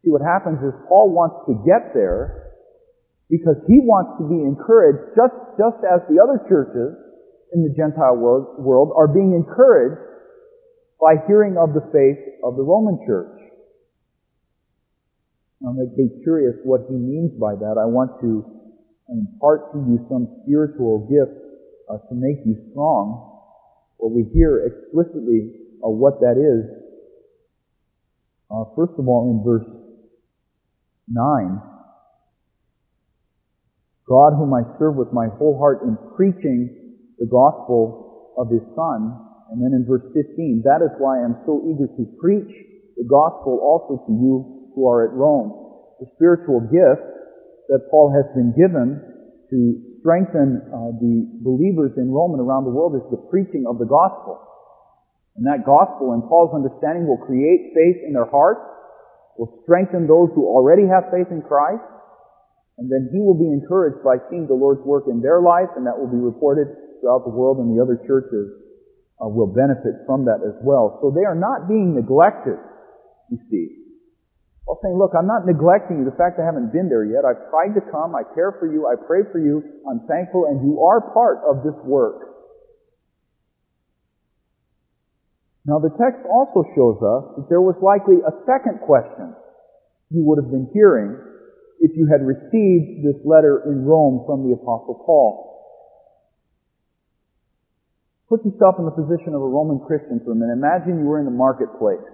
See, 0.02 0.10
what 0.10 0.22
happens 0.22 0.58
is 0.58 0.74
Paul 0.90 1.14
wants 1.14 1.46
to 1.46 1.54
get 1.62 1.94
there 1.94 2.58
because 3.30 3.56
he 3.70 3.78
wants 3.78 4.18
to 4.18 4.26
be 4.26 4.34
encouraged 4.34 5.14
just, 5.14 5.32
just 5.54 5.78
as 5.86 6.02
the 6.10 6.18
other 6.18 6.42
churches 6.50 6.98
in 7.54 7.62
the 7.62 7.70
Gentile 7.70 8.18
world, 8.18 8.58
world 8.58 8.90
are 8.98 9.06
being 9.06 9.32
encouraged 9.32 10.02
by 10.98 11.22
hearing 11.26 11.54
of 11.56 11.72
the 11.72 11.86
faith 11.94 12.18
of 12.42 12.56
the 12.58 12.62
Roman 12.62 12.98
church. 13.06 13.38
I 15.62 15.70
may 15.70 15.86
be 15.94 16.10
curious 16.26 16.58
what 16.64 16.82
he 16.90 16.96
means 16.98 17.38
by 17.38 17.54
that. 17.54 17.78
I 17.78 17.86
want 17.86 18.18
to 18.20 18.42
impart 19.08 19.70
to 19.72 19.78
you 19.78 20.02
some 20.10 20.26
spiritual 20.42 21.06
gift 21.06 21.38
uh, 21.86 22.02
to 22.10 22.14
make 22.14 22.42
you 22.44 22.58
strong. 22.70 23.38
Well, 23.98 24.10
we 24.10 24.26
hear 24.34 24.66
explicitly 24.66 25.54
uh, 25.78 25.88
what 25.88 26.18
that 26.20 26.34
is. 26.34 26.66
Uh, 28.50 28.64
first 28.74 28.98
of 28.98 29.06
all, 29.06 29.30
in 29.30 29.40
verse 29.46 29.64
9, 31.12 31.60
God 34.08 34.32
whom 34.34 34.54
I 34.54 34.64
serve 34.78 34.96
with 34.96 35.12
my 35.12 35.28
whole 35.38 35.58
heart 35.58 35.82
in 35.84 35.96
preaching 36.16 36.96
the 37.18 37.26
gospel 37.26 38.34
of 38.36 38.50
his 38.50 38.64
Son, 38.74 39.14
and 39.52 39.60
then 39.60 39.76
in 39.76 39.84
verse 39.84 40.04
15, 40.16 40.64
that 40.64 40.80
is 40.80 40.90
why 40.96 41.20
I'm 41.20 41.36
so 41.44 41.60
eager 41.68 41.84
to 41.84 42.04
preach 42.16 42.48
the 42.96 43.04
gospel 43.04 43.60
also 43.60 44.00
to 44.08 44.12
you 44.12 44.72
who 44.74 44.88
are 44.88 45.04
at 45.04 45.12
Rome. 45.12 45.52
The 46.00 46.08
spiritual 46.16 46.64
gift 46.72 47.04
that 47.68 47.88
Paul 47.92 48.10
has 48.16 48.24
been 48.34 48.56
given 48.56 49.00
to 49.52 49.58
strengthen 50.00 50.58
uh, 50.72 50.96
the 50.98 51.28
believers 51.44 51.92
in 52.00 52.10
Rome 52.10 52.32
and 52.32 52.42
around 52.42 52.64
the 52.64 52.74
world 52.74 52.96
is 52.96 53.06
the 53.12 53.20
preaching 53.30 53.68
of 53.68 53.78
the 53.78 53.86
gospel. 53.86 54.40
And 55.36 55.46
that 55.46 55.64
gospel, 55.64 56.12
in 56.12 56.24
Paul's 56.28 56.52
understanding, 56.52 57.06
will 57.06 57.20
create 57.20 57.72
faith 57.72 58.04
in 58.04 58.12
their 58.12 58.28
hearts, 58.28 58.64
will 59.38 59.62
strengthen 59.64 60.06
those 60.06 60.30
who 60.34 60.44
already 60.44 60.84
have 60.88 61.08
faith 61.08 61.28
in 61.30 61.42
Christ, 61.42 61.84
and 62.78 62.88
then 62.88 63.08
he 63.12 63.20
will 63.20 63.36
be 63.36 63.48
encouraged 63.48 64.04
by 64.04 64.16
seeing 64.28 64.48
the 64.48 64.56
Lord's 64.56 64.82
work 64.84 65.04
in 65.08 65.20
their 65.20 65.40
life, 65.40 65.72
and 65.76 65.86
that 65.86 65.96
will 65.96 66.10
be 66.10 66.20
reported 66.20 66.72
throughout 67.00 67.26
the 67.26 67.34
world 67.34 67.58
and 67.58 67.74
the 67.74 67.82
other 67.82 67.98
churches 68.06 68.62
uh, 69.18 69.26
will 69.26 69.50
benefit 69.50 70.06
from 70.06 70.24
that 70.24 70.40
as 70.46 70.54
well. 70.62 70.98
So 71.02 71.10
they 71.10 71.26
are 71.26 71.36
not 71.36 71.66
being 71.68 71.94
neglected, 71.98 72.58
you 73.30 73.38
see. 73.50 73.82
Paul 74.64 74.78
saying, 74.78 74.94
look, 74.94 75.10
I'm 75.18 75.26
not 75.26 75.42
neglecting 75.42 75.98
you. 75.98 76.06
The 76.06 76.14
fact 76.14 76.38
I 76.38 76.46
haven't 76.46 76.70
been 76.70 76.86
there 76.86 77.02
yet. 77.02 77.26
I've 77.26 77.50
tried 77.50 77.74
to 77.74 77.82
come. 77.90 78.14
I 78.14 78.22
care 78.34 78.54
for 78.62 78.70
you. 78.70 78.86
I 78.86 78.94
pray 78.94 79.26
for 79.34 79.42
you. 79.42 79.58
I'm 79.90 80.06
thankful. 80.06 80.46
And 80.46 80.62
you 80.62 80.78
are 80.78 81.02
part 81.10 81.42
of 81.42 81.66
this 81.66 81.74
work. 81.82 82.31
Now 85.64 85.78
the 85.78 85.94
text 85.94 86.26
also 86.26 86.66
shows 86.74 86.98
us 86.98 87.22
that 87.38 87.46
there 87.48 87.62
was 87.62 87.78
likely 87.78 88.18
a 88.18 88.34
second 88.46 88.82
question 88.82 89.34
you 90.10 90.26
would 90.26 90.42
have 90.42 90.50
been 90.50 90.68
hearing 90.74 91.16
if 91.80 91.96
you 91.96 92.06
had 92.10 92.22
received 92.22 93.02
this 93.02 93.18
letter 93.24 93.62
in 93.66 93.86
Rome 93.86 94.26
from 94.26 94.46
the 94.46 94.54
Apostle 94.54 95.02
Paul. 95.06 95.52
Put 98.28 98.44
yourself 98.44 98.76
in 98.78 98.86
the 98.86 98.96
position 98.96 99.34
of 99.34 99.42
a 99.42 99.50
Roman 99.50 99.78
Christian 99.84 100.20
for 100.24 100.32
a 100.32 100.38
minute. 100.38 100.56
Imagine 100.56 101.00
you 101.00 101.06
were 101.06 101.20
in 101.20 101.26
the 101.26 101.34
marketplace. 101.34 102.06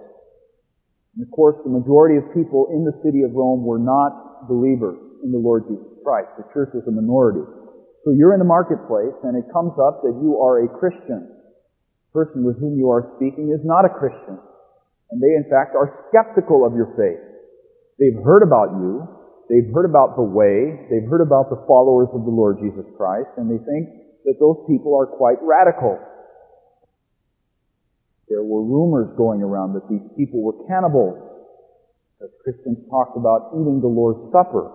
And 1.15 1.25
of 1.25 1.31
course, 1.31 1.55
the 1.63 1.71
majority 1.71 2.17
of 2.17 2.27
people 2.35 2.67
in 2.69 2.83
the 2.83 2.93
city 3.01 3.23
of 3.23 3.31
Rome 3.33 3.63
were 3.63 3.79
not 3.79 4.47
believers 4.47 4.99
in 5.23 5.31
the 5.31 5.39
Lord 5.39 5.63
Jesus 5.67 5.89
Christ. 6.03 6.29
The 6.37 6.45
church 6.53 6.75
was 6.75 6.83
a 6.87 6.91
minority. 6.91 7.43
So 8.03 8.11
you're 8.11 8.33
in 8.33 8.39
the 8.39 8.47
marketplace 8.47 9.15
and 9.23 9.35
it 9.35 9.47
comes 9.51 9.73
up 9.79 10.03
that 10.03 10.15
you 10.21 10.39
are 10.39 10.63
a 10.63 10.67
Christian. 10.67 11.38
The 12.09 12.25
person 12.25 12.43
with 12.43 12.57
whom 12.59 12.77
you 12.77 12.89
are 12.89 13.13
speaking 13.15 13.53
is 13.53 13.61
not 13.63 13.85
a 13.85 13.93
Christian. 13.93 14.41
And 15.11 15.21
they 15.21 15.33
in 15.37 15.45
fact 15.49 15.77
are 15.77 16.09
skeptical 16.09 16.65
of 16.65 16.73
your 16.73 16.93
faith. 16.97 17.21
They've 18.01 18.17
heard 18.23 18.41
about 18.41 18.73
you. 18.81 19.05
They've 19.49 19.69
heard 19.73 19.85
about 19.85 20.17
the 20.17 20.25
way. 20.25 20.89
They've 20.89 21.09
heard 21.09 21.21
about 21.21 21.49
the 21.49 21.61
followers 21.65 22.09
of 22.13 22.25
the 22.25 22.33
Lord 22.33 22.57
Jesus 22.61 22.85
Christ 22.97 23.29
and 23.37 23.49
they 23.49 23.61
think 23.61 23.99
that 24.25 24.37
those 24.39 24.57
people 24.67 24.97
are 24.97 25.07
quite 25.07 25.37
radical. 25.41 25.97
There 28.29 28.43
were 28.43 28.61
rumors 28.61 29.09
going 29.17 29.41
around 29.41 29.73
that 29.73 29.89
these 29.89 30.05
people 30.15 30.43
were 30.43 30.53
cannibals, 30.69 31.17
as 32.21 32.29
Christians 32.43 32.77
talked 32.89 33.17
about 33.17 33.49
eating 33.57 33.81
the 33.81 33.89
Lord's 33.89 34.31
Supper. 34.31 34.69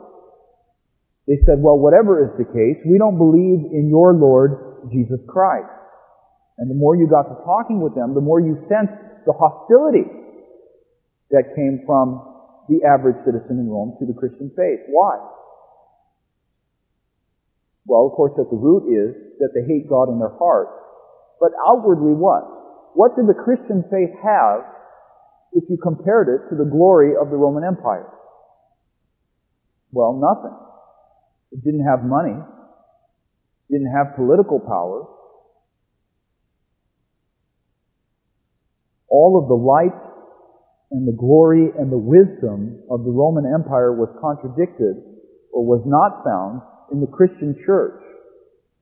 They 1.28 1.38
said, 1.46 1.62
well, 1.62 1.78
whatever 1.78 2.18
is 2.24 2.34
the 2.36 2.44
case, 2.44 2.82
we 2.84 2.98
don't 2.98 3.16
believe 3.16 3.70
in 3.72 3.88
your 3.88 4.12
Lord 4.12 4.90
Jesus 4.90 5.20
Christ. 5.28 5.70
And 6.58 6.70
the 6.70 6.74
more 6.74 6.94
you 6.94 7.08
got 7.08 7.26
to 7.26 7.36
talking 7.44 7.80
with 7.82 7.94
them, 7.94 8.14
the 8.14 8.22
more 8.22 8.40
you 8.40 8.58
sensed 8.68 8.94
the 9.26 9.34
hostility 9.34 10.06
that 11.30 11.54
came 11.56 11.82
from 11.86 12.22
the 12.68 12.86
average 12.86 13.18
citizen 13.26 13.58
in 13.58 13.68
Rome 13.68 13.96
to 13.98 14.06
the 14.06 14.14
Christian 14.14 14.50
faith. 14.56 14.86
Why? 14.88 15.18
Well, 17.86 18.06
of 18.06 18.12
course, 18.16 18.32
at 18.38 18.48
the 18.48 18.56
root 18.56 18.88
is 18.88 19.38
that 19.40 19.50
they 19.52 19.66
hate 19.66 19.88
God 19.88 20.08
in 20.08 20.18
their 20.18 20.32
heart. 20.38 20.68
But 21.40 21.52
outwardly 21.66 22.14
what? 22.14 22.46
What 22.94 23.16
did 23.16 23.26
the 23.26 23.34
Christian 23.34 23.84
faith 23.90 24.14
have 24.22 24.64
if 25.52 25.64
you 25.68 25.76
compared 25.76 26.28
it 26.28 26.48
to 26.50 26.56
the 26.56 26.64
glory 26.64 27.12
of 27.20 27.28
the 27.30 27.36
Roman 27.36 27.64
Empire? 27.64 28.08
Well, 29.92 30.14
nothing. 30.14 30.56
It 31.52 31.62
didn't 31.64 31.84
have 31.84 32.02
money. 32.04 32.34
It 32.34 33.72
didn't 33.72 33.92
have 33.92 34.16
political 34.16 34.60
power. 34.60 35.06
All 39.14 39.38
of 39.38 39.46
the 39.46 39.54
light 39.54 39.94
and 40.90 41.06
the 41.06 41.14
glory 41.14 41.70
and 41.70 41.86
the 41.86 42.02
wisdom 42.02 42.82
of 42.90 43.06
the 43.06 43.14
Roman 43.14 43.46
Empire 43.46 43.94
was 43.94 44.10
contradicted 44.18 44.98
or 45.54 45.62
was 45.62 45.86
not 45.86 46.26
found 46.26 46.66
in 46.90 46.98
the 46.98 47.06
Christian 47.06 47.54
church. 47.62 48.02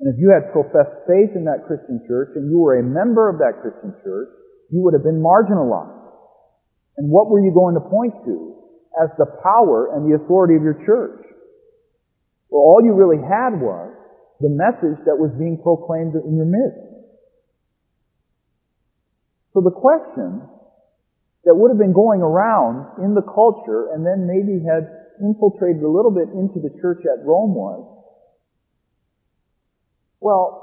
And 0.00 0.08
if 0.08 0.16
you 0.16 0.32
had 0.32 0.48
professed 0.56 1.04
faith 1.04 1.36
in 1.36 1.44
that 1.44 1.68
Christian 1.68 2.00
church 2.08 2.32
and 2.34 2.48
you 2.48 2.64
were 2.64 2.80
a 2.80 2.82
member 2.82 3.28
of 3.28 3.44
that 3.44 3.60
Christian 3.60 3.92
church, 4.00 4.32
you 4.72 4.80
would 4.80 4.96
have 4.96 5.04
been 5.04 5.20
marginalized. 5.20 6.00
And 6.96 7.12
what 7.12 7.28
were 7.28 7.44
you 7.44 7.52
going 7.52 7.76
to 7.76 7.84
point 7.84 8.16
to 8.24 8.56
as 9.04 9.12
the 9.20 9.28
power 9.44 9.92
and 9.92 10.08
the 10.08 10.16
authority 10.16 10.56
of 10.56 10.64
your 10.64 10.80
church? 10.88 11.28
Well, 12.48 12.64
all 12.64 12.80
you 12.80 12.96
really 12.96 13.20
had 13.20 13.60
was 13.60 13.92
the 14.40 14.48
message 14.48 15.00
that 15.04 15.16
was 15.16 15.32
being 15.36 15.60
proclaimed 15.60 16.16
in 16.16 16.36
your 16.36 16.48
midst. 16.48 16.91
So 19.54 19.60
the 19.60 19.70
question 19.70 20.48
that 21.44 21.54
would 21.54 21.70
have 21.70 21.78
been 21.78 21.92
going 21.92 22.22
around 22.22 23.04
in 23.04 23.14
the 23.14 23.22
culture 23.22 23.92
and 23.92 24.06
then 24.06 24.26
maybe 24.26 24.64
had 24.64 24.88
infiltrated 25.20 25.82
a 25.82 25.88
little 25.88 26.10
bit 26.10 26.30
into 26.32 26.60
the 26.60 26.72
church 26.80 27.04
at 27.04 27.24
Rome 27.24 27.54
was, 27.54 27.84
well, 30.20 30.62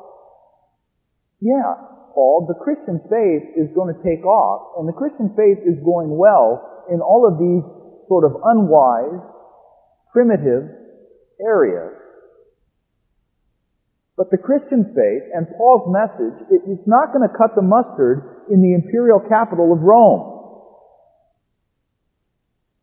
yeah, 1.41 1.75
Paul, 2.13 2.47
the 2.47 2.55
Christian 2.55 2.99
faith 3.11 3.55
is 3.55 3.71
going 3.75 3.93
to 3.93 3.99
take 4.03 4.25
off, 4.25 4.79
and 4.79 4.87
the 4.87 4.95
Christian 4.95 5.35
faith 5.35 5.59
is 5.63 5.79
going 5.83 6.15
well 6.17 6.85
in 6.91 7.01
all 7.01 7.27
of 7.27 7.39
these 7.39 7.63
sort 8.07 8.25
of 8.25 8.39
unwise, 8.43 9.21
primitive 10.11 10.67
areas. 11.39 11.95
But 14.19 14.35
the 14.35 14.43
Christian 14.43 14.91
faith 14.91 15.31
and 15.31 15.47
Paul's 15.55 15.87
message, 15.87 16.43
it's 16.51 16.83
not 16.83 17.15
going 17.15 17.23
to 17.23 17.31
cut 17.31 17.55
the 17.55 17.63
mustard 17.63 18.43
in 18.51 18.59
the 18.59 18.75
imperial 18.75 19.23
capital 19.23 19.71
of 19.71 19.79
Rome. 19.79 20.59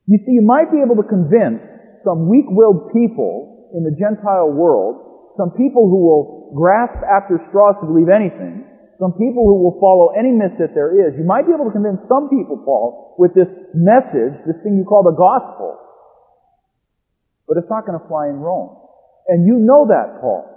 You 0.08 0.16
see, 0.24 0.32
you 0.32 0.40
might 0.40 0.72
be 0.72 0.80
able 0.80 0.96
to 0.96 1.04
convince 1.04 1.60
some 2.08 2.32
weak-willed 2.32 2.88
people 2.96 3.68
in 3.76 3.84
the 3.84 3.92
Gentile 3.92 4.48
world, 4.48 5.36
some 5.36 5.52
people 5.52 5.92
who 5.92 6.08
will 6.08 6.56
grasp 6.56 7.04
after 7.04 7.36
straws 7.52 7.76
to 7.84 7.86
believe 7.86 8.08
anything, 8.08 8.64
some 8.96 9.12
people 9.20 9.44
who 9.44 9.60
will 9.60 9.76
follow 9.76 10.16
any 10.16 10.32
myth 10.32 10.56
that 10.56 10.72
there 10.72 10.96
is. 10.96 11.20
You 11.20 11.28
might 11.28 11.44
be 11.44 11.52
able 11.52 11.68
to 11.68 11.76
convince 11.76 12.00
some 12.08 12.32
people, 12.32 12.64
Paul, 12.64 13.12
with 13.20 13.36
this 13.36 13.52
message, 13.76 14.40
this 14.48 14.56
thing 14.64 14.80
you 14.80 14.88
call 14.88 15.04
the 15.04 15.12
gospel. 15.12 15.84
But 17.44 17.60
it's 17.60 17.68
not 17.68 17.84
going 17.84 18.00
to 18.00 18.08
fly 18.08 18.32
in 18.32 18.40
Rome. 18.40 18.72
And 19.28 19.44
you 19.44 19.60
know 19.60 19.84
that, 19.92 20.24
Paul. 20.24 20.55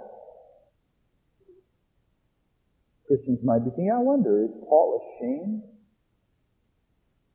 Christians 3.10 3.42
might 3.42 3.66
be 3.66 3.74
thinking, 3.74 3.90
I 3.90 3.98
wonder, 3.98 4.46
is 4.46 4.54
Paul 4.70 5.02
ashamed 5.02 5.66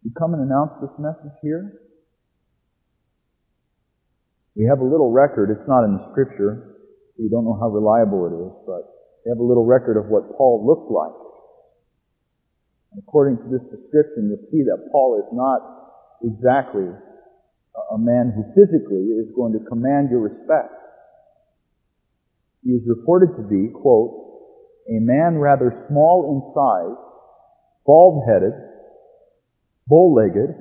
to 0.07 0.09
come 0.15 0.31
and 0.31 0.47
announce 0.47 0.71
this 0.79 0.95
message 0.95 1.35
here? 1.43 1.83
We 4.55 4.63
have 4.71 4.79
a 4.79 4.87
little 4.87 5.11
record. 5.11 5.51
It's 5.51 5.67
not 5.67 5.83
in 5.83 5.99
the 5.99 6.07
scripture. 6.15 6.79
We 7.19 7.27
don't 7.27 7.43
know 7.43 7.59
how 7.59 7.67
reliable 7.67 8.23
it 8.23 8.35
is, 8.39 8.55
but 8.63 8.87
we 9.27 9.35
have 9.35 9.39
a 9.39 9.43
little 9.43 9.67
record 9.67 9.99
of 9.99 10.07
what 10.07 10.31
Paul 10.39 10.63
looked 10.63 10.87
like. 10.87 11.19
And 12.95 13.03
according 13.03 13.43
to 13.43 13.47
this 13.51 13.67
description, 13.67 14.31
you'll 14.31 14.47
see 14.55 14.63
that 14.71 14.79
Paul 14.95 15.19
is 15.19 15.27
not 15.35 15.59
exactly 16.23 16.87
a 16.87 17.99
man 17.99 18.31
who 18.31 18.47
physically 18.55 19.11
is 19.11 19.27
going 19.35 19.51
to 19.51 19.59
command 19.67 20.07
your 20.07 20.23
respect. 20.23 20.71
He 22.63 22.71
is 22.71 22.87
reported 22.87 23.35
to 23.35 23.43
be, 23.43 23.67
quote, 23.75 24.24
a 24.87 24.99
man 24.99 25.37
rather 25.37 25.85
small 25.89 26.31
in 26.31 26.53
size, 26.53 26.97
bald-headed, 27.85 28.53
bow-legged, 29.87 30.55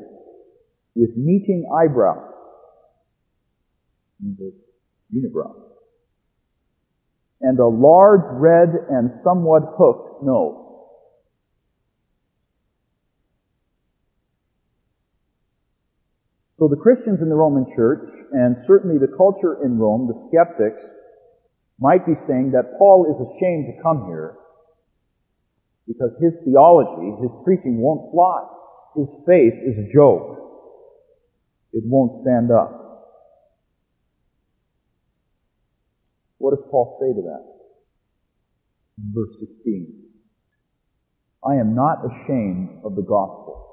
with 0.95 1.17
meeting 1.17 1.69
eyebrows. 1.73 2.32
Unibrow 5.13 5.65
and 7.45 7.58
a 7.58 7.67
large 7.67 8.25
red 8.41 8.71
and 8.91 9.10
somewhat 9.23 9.63
hooked 9.76 10.25
nose. 10.25 10.60
So 16.58 16.69
the 16.69 16.80
Christians 16.80 17.19
in 17.21 17.28
the 17.28 17.34
Roman 17.34 17.67
church, 17.76 18.08
and 18.32 18.56
certainly 18.67 18.97
the 18.97 19.15
culture 19.15 19.58
in 19.63 19.76
Rome, 19.78 20.08
the 20.08 20.17
skeptics, 20.30 20.80
might 21.80 22.06
be 22.06 22.15
saying 22.28 22.52
that 22.52 22.78
Paul 22.78 23.06
is 23.10 23.19
ashamed 23.19 23.67
to 23.75 23.82
come 23.82 24.06
here 24.06 24.37
because 25.87 26.10
his 26.21 26.32
theology, 26.45 27.13
his 27.21 27.30
preaching 27.45 27.78
won't 27.78 28.10
fly. 28.13 28.47
His 28.97 29.08
faith 29.26 29.54
is 29.67 29.76
a 29.78 29.93
joke. 29.93 30.34
It 31.73 31.82
won't 31.84 32.23
stand 32.23 32.50
up. 32.50 32.84
What 36.39 36.50
does 36.50 36.65
Paul 36.71 36.99
say 37.00 37.13
to 37.15 37.23
that? 37.23 37.45
In 38.99 39.13
verse 39.13 39.34
16. 39.41 40.04
I 41.45 41.56
am 41.56 41.75
not 41.75 41.99
ashamed 42.04 42.80
of 42.84 42.95
the 42.97 43.02
gospel 43.02 43.65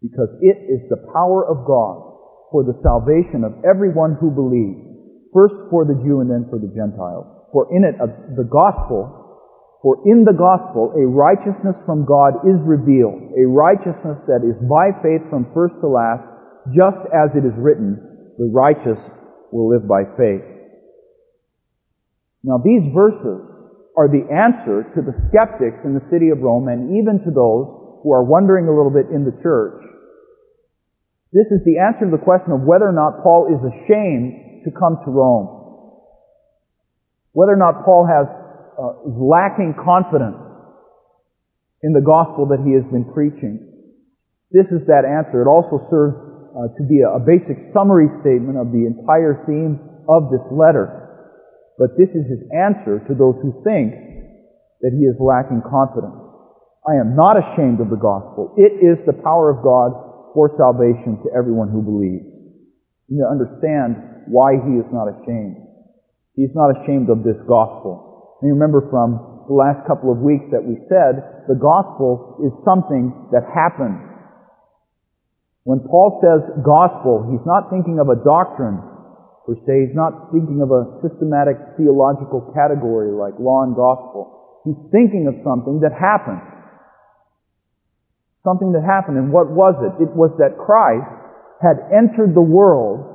because 0.00 0.28
it 0.40 0.56
is 0.68 0.88
the 0.88 1.08
power 1.12 1.46
of 1.46 1.66
God 1.66 2.12
for 2.50 2.64
the 2.64 2.78
salvation 2.82 3.44
of 3.44 3.64
everyone 3.64 4.16
who 4.20 4.30
believes, 4.30 4.91
first 5.32 5.56
for 5.72 5.84
the 5.84 5.96
Jew 6.04 6.20
and 6.20 6.30
then 6.30 6.46
for 6.48 6.60
the 6.60 6.68
Gentile. 6.68 7.48
For 7.52 7.68
in 7.72 7.84
it, 7.84 7.96
uh, 8.00 8.08
the 8.36 8.48
gospel, 8.48 9.08
for 9.82 9.98
in 10.06 10.24
the 10.24 10.36
gospel, 10.36 10.94
a 10.94 11.04
righteousness 11.04 11.76
from 11.84 12.06
God 12.06 12.44
is 12.46 12.56
revealed, 12.62 13.34
a 13.34 13.44
righteousness 13.48 14.20
that 14.30 14.46
is 14.46 14.56
by 14.68 14.94
faith 15.02 15.24
from 15.28 15.50
first 15.52 15.74
to 15.82 15.88
last, 15.88 16.22
just 16.70 17.02
as 17.10 17.34
it 17.34 17.44
is 17.44 17.52
written, 17.58 17.98
the 18.38 18.48
righteous 18.48 19.00
will 19.50 19.68
live 19.68 19.88
by 19.88 20.06
faith. 20.16 20.46
Now 22.42 22.62
these 22.62 22.86
verses 22.94 23.52
are 23.96 24.08
the 24.08 24.24
answer 24.32 24.88
to 24.96 25.00
the 25.04 25.14
skeptics 25.28 25.84
in 25.84 25.92
the 25.92 26.06
city 26.08 26.30
of 26.32 26.40
Rome 26.40 26.68
and 26.68 26.96
even 26.96 27.20
to 27.26 27.30
those 27.30 28.00
who 28.02 28.10
are 28.10 28.24
wondering 28.24 28.66
a 28.66 28.74
little 28.74 28.90
bit 28.90 29.12
in 29.12 29.24
the 29.24 29.36
church. 29.42 29.78
This 31.32 31.46
is 31.52 31.60
the 31.64 31.78
answer 31.78 32.08
to 32.08 32.12
the 32.12 32.22
question 32.22 32.52
of 32.52 32.64
whether 32.64 32.88
or 32.88 32.96
not 32.96 33.22
Paul 33.22 33.48
is 33.52 33.60
ashamed 33.60 34.51
to 34.64 34.70
come 34.70 34.98
to 35.04 35.10
Rome. 35.10 35.62
Whether 37.32 37.52
or 37.52 37.60
not 37.60 37.84
Paul 37.84 38.06
has 38.06 38.26
uh, 38.72 39.08
is 39.08 39.16
lacking 39.16 39.74
confidence 39.76 40.40
in 41.82 41.92
the 41.92 42.00
gospel 42.00 42.46
that 42.52 42.64
he 42.64 42.72
has 42.72 42.84
been 42.88 43.04
preaching. 43.12 43.68
This 44.50 44.68
is 44.72 44.86
that 44.86 45.04
answer. 45.04 45.42
It 45.42 45.48
also 45.48 45.80
serves 45.88 46.16
uh, 46.52 46.72
to 46.76 46.82
be 46.84 47.00
a, 47.00 47.16
a 47.16 47.20
basic 47.20 47.72
summary 47.72 48.08
statement 48.20 48.60
of 48.60 48.72
the 48.72 48.84
entire 48.84 49.44
theme 49.48 49.80
of 50.08 50.28
this 50.28 50.44
letter. 50.52 51.02
But 51.78 51.96
this 51.96 52.12
is 52.12 52.28
his 52.28 52.44
answer 52.52 53.00
to 53.08 53.12
those 53.16 53.40
who 53.40 53.64
think 53.64 53.96
that 54.84 54.92
he 54.92 55.08
is 55.08 55.16
lacking 55.16 55.64
confidence. 55.64 56.20
I 56.84 56.98
am 56.98 57.14
not 57.14 57.38
ashamed 57.38 57.80
of 57.80 57.88
the 57.88 58.00
gospel. 58.00 58.52
It 58.58 58.82
is 58.82 58.98
the 59.06 59.14
power 59.14 59.48
of 59.54 59.62
God 59.62 59.94
for 60.34 60.50
salvation 60.58 61.22
to 61.22 61.28
everyone 61.30 61.70
who 61.70 61.80
believes. 61.80 62.26
You 63.08 63.18
need 63.18 63.24
to 63.24 63.30
understand 63.30 64.11
why 64.26 64.58
he 64.58 64.78
is 64.78 64.88
not 64.92 65.08
ashamed. 65.08 65.58
He's 66.34 66.54
not 66.54 66.72
ashamed 66.72 67.10
of 67.10 67.22
this 67.22 67.38
gospel. 67.44 68.38
And 68.40 68.48
you 68.48 68.54
remember 68.54 68.88
from 68.88 69.44
the 69.46 69.54
last 69.54 69.84
couple 69.86 70.10
of 70.10 70.18
weeks 70.24 70.48
that 70.50 70.64
we 70.64 70.80
said, 70.88 71.44
the 71.46 71.58
gospel 71.58 72.40
is 72.40 72.52
something 72.64 73.12
that 73.34 73.44
happens. 73.50 74.00
When 75.64 75.78
Paul 75.86 76.18
says 76.18 76.42
gospel, 76.64 77.28
he's 77.30 77.44
not 77.46 77.70
thinking 77.70 78.02
of 78.02 78.10
a 78.10 78.18
doctrine 78.18 78.82
per 79.46 79.54
se. 79.66 79.90
He's 79.90 79.98
not 79.98 80.30
thinking 80.32 80.62
of 80.62 80.70
a 80.70 80.98
systematic 81.02 81.78
theological 81.78 82.50
category 82.54 83.14
like 83.14 83.38
law 83.38 83.62
and 83.62 83.74
gospel. 83.74 84.62
He's 84.64 84.78
thinking 84.90 85.26
of 85.26 85.38
something 85.42 85.82
that 85.82 85.94
happened. 85.94 86.42
Something 88.42 88.72
that 88.74 88.82
happened. 88.82 89.18
And 89.18 89.30
what 89.30 89.50
was 89.50 89.78
it? 89.82 90.02
It 90.02 90.10
was 90.14 90.34
that 90.38 90.58
Christ 90.58 91.06
had 91.62 91.78
entered 91.94 92.34
the 92.34 92.42
world 92.42 93.11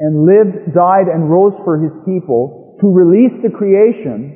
and 0.00 0.24
lived, 0.24 0.72
died, 0.72 1.12
and 1.12 1.28
rose 1.28 1.52
for 1.62 1.76
his 1.76 1.92
people 2.08 2.76
to 2.80 2.88
release 2.88 3.36
the 3.44 3.52
creation, 3.52 4.32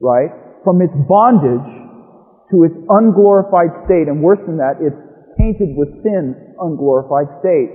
right, 0.00 0.32
from 0.64 0.80
its 0.80 0.96
bondage 1.04 1.68
to 2.48 2.64
its 2.64 2.74
unglorified 2.88 3.84
state. 3.84 4.08
And 4.08 4.24
worse 4.24 4.40
than 4.48 4.56
that, 4.56 4.80
its 4.80 4.96
tainted 5.36 5.76
with 5.76 5.92
sin, 6.02 6.56
unglorified 6.56 7.28
state. 7.44 7.70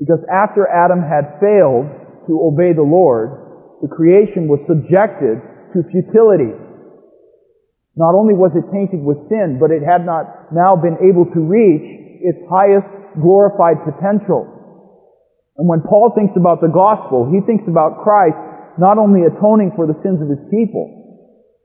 Because 0.00 0.24
after 0.32 0.64
Adam 0.64 1.04
had 1.04 1.36
failed 1.40 1.88
to 2.28 2.32
obey 2.40 2.72
the 2.72 2.84
Lord, 2.84 3.80
the 3.84 3.92
creation 3.92 4.48
was 4.48 4.60
subjected 4.64 5.40
to 5.76 5.84
futility. 5.92 6.56
Not 7.96 8.16
only 8.16 8.32
was 8.32 8.52
it 8.56 8.64
tainted 8.72 9.04
with 9.04 9.28
sin, 9.28 9.56
but 9.60 9.72
it 9.72 9.84
had 9.84 10.04
not 10.04 10.52
now 10.52 10.76
been 10.76 10.96
able 11.00 11.28
to 11.32 11.40
reach 11.40 12.20
its 12.24 12.40
highest 12.48 12.88
glorified 13.20 13.80
potential. 13.84 14.55
And 15.56 15.64
when 15.68 15.80
Paul 15.80 16.12
thinks 16.12 16.36
about 16.36 16.60
the 16.60 16.68
gospel, 16.68 17.24
he 17.32 17.40
thinks 17.48 17.64
about 17.64 18.04
Christ 18.04 18.36
not 18.76 19.00
only 19.00 19.24
atoning 19.24 19.72
for 19.72 19.88
the 19.88 19.96
sins 20.04 20.20
of 20.20 20.28
his 20.28 20.42
people 20.52 20.92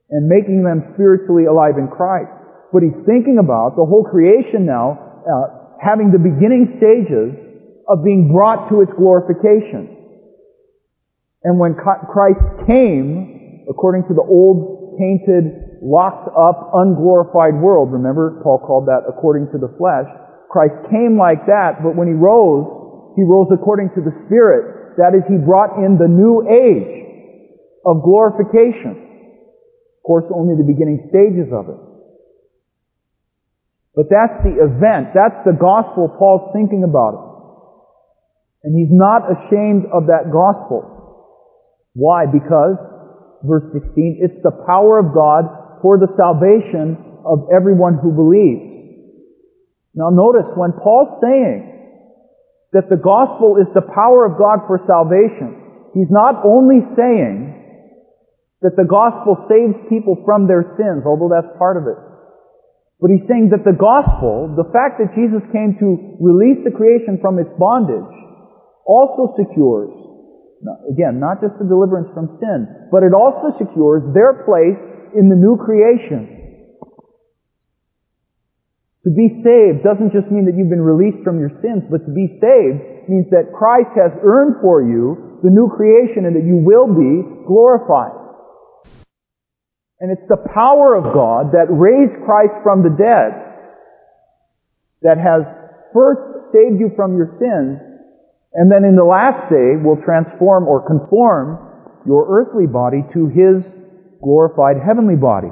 and 0.10 0.32
making 0.32 0.64
them 0.64 0.96
spiritually 0.96 1.44
alive 1.44 1.76
in 1.76 1.92
Christ, 1.92 2.32
but 2.72 2.84
he's 2.84 2.96
thinking 3.04 3.36
about 3.36 3.76
the 3.76 3.84
whole 3.84 4.08
creation 4.08 4.64
now 4.64 4.96
uh, 5.28 5.76
having 5.84 6.16
the 6.16 6.24
beginning 6.24 6.80
stages 6.80 7.36
of 7.88 8.04
being 8.04 8.32
brought 8.32 8.72
to 8.72 8.80
its 8.80 8.92
glorification. 8.96 9.92
And 11.44 11.60
when 11.60 11.76
Christ 11.76 12.40
came, 12.70 13.68
according 13.68 14.08
to 14.08 14.14
the 14.14 14.24
old 14.24 14.96
tainted, 14.96 15.82
locked 15.82 16.30
up, 16.32 16.72
unglorified 16.72 17.60
world, 17.60 17.92
remember 17.92 18.40
Paul 18.44 18.60
called 18.60 18.88
that 18.88 19.04
according 19.10 19.52
to 19.52 19.58
the 19.58 19.74
flesh, 19.76 20.08
Christ 20.48 20.76
came 20.92 21.18
like 21.18 21.48
that, 21.48 21.82
but 21.84 21.98
when 21.98 22.08
he 22.08 22.14
rose, 22.14 22.81
he 23.16 23.24
rose 23.24 23.48
according 23.52 23.92
to 23.96 24.02
the 24.02 24.14
Spirit. 24.26 24.98
That 24.98 25.16
is, 25.16 25.24
he 25.28 25.38
brought 25.38 25.80
in 25.80 25.98
the 25.98 26.08
new 26.08 26.44
age 26.48 27.02
of 27.86 28.04
glorification. 28.04 28.96
Of 28.96 30.04
course, 30.06 30.26
only 30.34 30.56
the 30.56 30.68
beginning 30.68 31.08
stages 31.10 31.52
of 31.54 31.70
it. 31.70 31.82
But 33.96 34.08
that's 34.08 34.40
the 34.44 34.56
event. 34.64 35.12
That's 35.14 35.44
the 35.44 35.56
gospel 35.56 36.08
Paul's 36.18 36.52
thinking 36.56 36.84
about 36.88 37.14
it. 37.14 37.24
And 38.64 38.78
he's 38.78 38.94
not 38.94 39.28
ashamed 39.28 39.90
of 39.92 40.08
that 40.08 40.32
gospel. 40.32 40.88
Why? 41.94 42.26
Because, 42.26 42.78
verse 43.44 43.68
16, 43.74 44.22
it's 44.22 44.40
the 44.44 44.56
power 44.66 45.00
of 45.00 45.14
God 45.14 45.82
for 45.82 45.98
the 45.98 46.08
salvation 46.16 46.96
of 47.26 47.50
everyone 47.52 47.98
who 48.02 48.14
believes. 48.14 48.72
Now 49.94 50.10
notice, 50.10 50.48
when 50.56 50.72
Paul's 50.72 51.20
saying 51.20 51.81
that 52.72 52.88
the 52.88 53.00
gospel 53.00 53.60
is 53.60 53.68
the 53.76 53.84
power 53.84 54.24
of 54.24 54.40
God 54.40 54.64
for 54.68 54.80
salvation, 54.88 55.92
he's 55.94 56.12
not 56.12 56.44
only 56.48 56.80
saying 56.96 57.52
that 58.64 58.78
the 58.78 58.88
gospel 58.88 59.36
saves 59.50 59.76
people 59.90 60.22
from 60.24 60.48
their 60.48 60.64
sins, 60.78 61.04
although 61.04 61.28
that's 61.28 61.52
part 61.60 61.76
of 61.76 61.90
it. 61.90 62.00
But 63.02 63.10
he's 63.10 63.26
saying 63.26 63.50
that 63.50 63.66
the 63.66 63.76
gospel, 63.76 64.54
the 64.54 64.70
fact 64.70 65.02
that 65.02 65.18
Jesus 65.18 65.42
came 65.50 65.74
to 65.82 66.16
release 66.22 66.62
the 66.62 66.72
creation 66.72 67.18
from 67.18 67.42
its 67.42 67.50
bondage, 67.58 68.14
also 68.86 69.34
secures, 69.34 69.90
again, 70.86 71.18
not 71.18 71.42
just 71.42 71.58
the 71.58 71.66
deliverance 71.66 72.14
from 72.14 72.38
sin, 72.38 72.70
but 72.94 73.02
it 73.02 73.18
also 73.18 73.58
secures 73.58 74.06
their 74.14 74.46
place 74.46 74.78
in 75.18 75.34
the 75.34 75.36
new 75.36 75.58
creation. 75.58 76.41
To 79.06 79.10
be 79.10 79.42
saved 79.42 79.82
doesn't 79.82 80.14
just 80.14 80.30
mean 80.30 80.46
that 80.46 80.54
you've 80.54 80.70
been 80.70 80.86
released 80.86 81.26
from 81.26 81.42
your 81.42 81.50
sins, 81.62 81.90
but 81.90 82.06
to 82.06 82.12
be 82.14 82.38
saved 82.38 83.10
means 83.10 83.26
that 83.34 83.50
Christ 83.50 83.98
has 83.98 84.14
earned 84.22 84.62
for 84.62 84.86
you 84.86 85.42
the 85.42 85.50
new 85.50 85.70
creation 85.74 86.30
and 86.30 86.38
that 86.38 86.46
you 86.46 86.62
will 86.62 86.86
be 86.86 87.26
glorified. 87.50 88.14
And 90.00 90.14
it's 90.14 90.28
the 90.30 90.42
power 90.54 90.94
of 90.94 91.14
God 91.14 91.54
that 91.58 91.70
raised 91.70 92.14
Christ 92.26 92.54
from 92.62 92.86
the 92.86 92.94
dead 92.94 93.32
that 95.02 95.18
has 95.18 95.50
first 95.94 96.54
saved 96.54 96.78
you 96.78 96.94
from 96.96 97.18
your 97.18 97.38
sins 97.42 97.92
and 98.54 98.72
then 98.72 98.84
in 98.84 98.96
the 98.96 99.08
last 99.08 99.48
day 99.48 99.80
will 99.80 99.96
transform 100.04 100.68
or 100.68 100.84
conform 100.84 101.56
your 102.06 102.28
earthly 102.28 102.68
body 102.68 103.00
to 103.14 103.32
His 103.32 103.64
glorified 104.22 104.76
heavenly 104.84 105.16
body. 105.16 105.52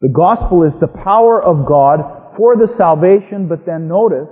The 0.00 0.08
gospel 0.08 0.64
is 0.64 0.72
the 0.80 0.88
power 1.04 1.42
of 1.42 1.66
God 1.66 2.36
for 2.36 2.56
the 2.56 2.72
salvation, 2.78 3.48
but 3.48 3.66
then 3.66 3.88
notice, 3.88 4.28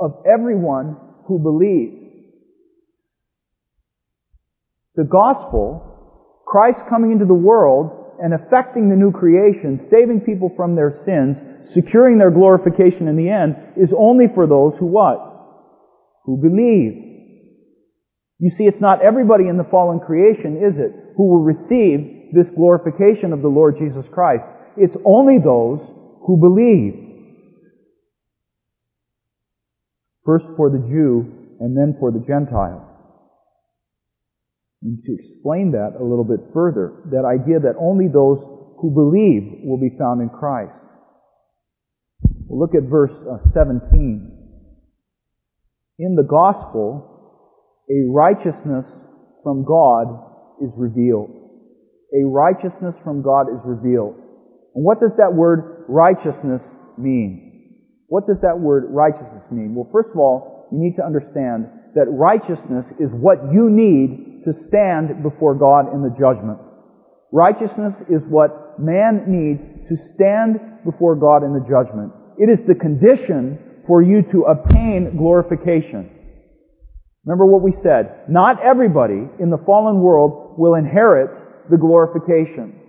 of 0.00 0.24
everyone 0.26 0.96
who 1.28 1.38
believes. 1.38 2.04
The 4.96 5.04
gospel, 5.04 6.42
Christ 6.46 6.78
coming 6.88 7.12
into 7.12 7.26
the 7.26 7.34
world 7.34 8.16
and 8.22 8.32
affecting 8.32 8.88
the 8.88 8.96
new 8.96 9.12
creation, 9.12 9.88
saving 9.90 10.20
people 10.20 10.50
from 10.56 10.74
their 10.74 11.02
sins, 11.04 11.36
securing 11.74 12.18
their 12.18 12.30
glorification 12.30 13.08
in 13.08 13.16
the 13.16 13.28
end, 13.28 13.56
is 13.76 13.90
only 13.96 14.26
for 14.34 14.46
those 14.46 14.72
who 14.78 14.86
what? 14.86 15.18
Who 16.24 16.40
believe. 16.40 16.94
You 18.38 18.50
see, 18.56 18.64
it's 18.64 18.80
not 18.80 19.04
everybody 19.04 19.48
in 19.48 19.58
the 19.58 19.68
fallen 19.70 20.00
creation, 20.00 20.62
is 20.62 20.78
it, 20.78 21.14
who 21.16 21.28
will 21.28 21.42
receive 21.42 22.32
this 22.32 22.46
glorification 22.56 23.32
of 23.32 23.42
the 23.42 23.48
Lord 23.48 23.76
Jesus 23.78 24.04
Christ. 24.12 24.44
It's 24.76 24.96
only 25.04 25.38
those 25.42 25.80
who 26.26 26.36
believe. 26.36 27.00
First 30.24 30.46
for 30.56 30.70
the 30.70 30.78
Jew 30.78 31.56
and 31.60 31.76
then 31.76 31.96
for 32.00 32.10
the 32.10 32.24
Gentile. 32.26 32.90
And 34.82 35.02
to 35.04 35.14
explain 35.14 35.72
that 35.72 35.96
a 35.98 36.04
little 36.04 36.24
bit 36.24 36.52
further, 36.52 36.92
that 37.10 37.24
idea 37.24 37.60
that 37.60 37.76
only 37.80 38.08
those 38.08 38.38
who 38.80 38.90
believe 38.90 39.64
will 39.64 39.78
be 39.78 39.96
found 39.98 40.20
in 40.20 40.28
Christ. 40.28 40.72
We'll 42.46 42.60
look 42.60 42.74
at 42.74 42.90
verse 42.90 43.12
uh, 43.24 43.38
17. 43.54 44.30
In 45.98 46.14
the 46.16 46.26
gospel, 46.28 47.14
a 47.88 48.10
righteousness 48.10 48.84
from 49.42 49.64
God 49.64 50.08
is 50.60 50.70
revealed. 50.76 51.30
A 52.12 52.24
righteousness 52.26 52.94
from 53.04 53.22
God 53.22 53.48
is 53.48 53.60
revealed. 53.64 54.16
And 54.74 54.84
what 54.84 55.00
does 55.00 55.12
that 55.18 55.32
word 55.32 55.84
righteousness 55.88 56.60
mean? 56.98 57.44
What 58.08 58.26
does 58.26 58.38
that 58.42 58.58
word 58.58 58.86
righteousness 58.90 59.42
mean? 59.50 59.74
Well, 59.74 59.88
first 59.92 60.10
of 60.12 60.18
all, 60.18 60.68
you 60.72 60.78
need 60.78 60.96
to 60.96 61.04
understand 61.04 61.66
that 61.94 62.10
righteousness 62.10 62.84
is 62.98 63.08
what 63.10 63.38
you 63.52 63.70
need 63.70 64.42
to 64.44 64.52
stand 64.68 65.22
before 65.22 65.54
God 65.54 65.94
in 65.94 66.02
the 66.02 66.14
judgment. 66.18 66.58
Righteousness 67.32 67.94
is 68.10 68.22
what 68.28 68.78
man 68.78 69.24
needs 69.26 69.62
to 69.88 69.94
stand 70.14 70.84
before 70.84 71.16
God 71.16 71.42
in 71.42 71.54
the 71.54 71.64
judgment. 71.66 72.12
It 72.38 72.50
is 72.50 72.58
the 72.66 72.74
condition 72.74 73.82
for 73.86 74.02
you 74.02 74.22
to 74.32 74.50
obtain 74.50 75.16
glorification. 75.16 76.10
Remember 77.24 77.46
what 77.46 77.62
we 77.62 77.72
said. 77.82 78.28
Not 78.28 78.62
everybody 78.62 79.28
in 79.40 79.50
the 79.50 79.62
fallen 79.64 80.00
world 80.00 80.58
will 80.58 80.74
inherit 80.74 81.70
the 81.70 81.78
glorification. 81.78 82.83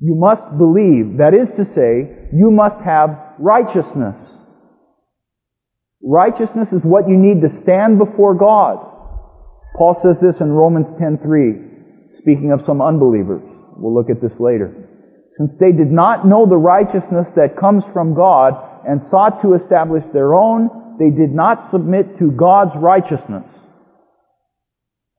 You 0.00 0.14
must 0.16 0.58
believe. 0.58 1.18
That 1.18 1.34
is 1.34 1.48
to 1.56 1.64
say, 1.74 2.28
you 2.32 2.50
must 2.50 2.82
have 2.84 3.38
righteousness. 3.38 4.16
Righteousness 6.02 6.68
is 6.72 6.82
what 6.82 7.08
you 7.08 7.16
need 7.16 7.40
to 7.40 7.62
stand 7.62 7.98
before 7.98 8.34
God. 8.34 8.76
Paul 9.76 9.96
says 10.02 10.16
this 10.20 10.40
in 10.40 10.52
Romans 10.52 10.86
10:3, 11.00 12.18
speaking 12.20 12.52
of 12.52 12.60
some 12.66 12.82
unbelievers. 12.82 13.42
We'll 13.76 13.94
look 13.94 14.10
at 14.10 14.20
this 14.20 14.38
later. 14.38 14.70
Since 15.38 15.50
they 15.58 15.72
did 15.72 15.90
not 15.90 16.26
know 16.26 16.46
the 16.46 16.56
righteousness 16.56 17.26
that 17.34 17.58
comes 17.58 17.82
from 17.92 18.14
God 18.14 18.54
and 18.86 19.00
sought 19.10 19.42
to 19.42 19.54
establish 19.54 20.04
their 20.12 20.34
own, 20.34 20.70
they 20.98 21.10
did 21.10 21.34
not 21.34 21.70
submit 21.72 22.18
to 22.18 22.30
God's 22.30 22.76
righteousness. 22.76 23.44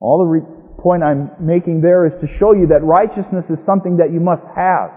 All 0.00 0.18
the 0.24 0.24
re- 0.24 0.56
point 0.78 1.02
I'm 1.02 1.30
making 1.40 1.80
there 1.80 2.06
is 2.06 2.12
to 2.20 2.28
show 2.38 2.52
you 2.52 2.68
that 2.68 2.84
righteousness 2.84 3.44
is 3.50 3.58
something 3.66 3.98
that 3.98 4.12
you 4.12 4.20
must 4.20 4.44
have. 4.54 4.90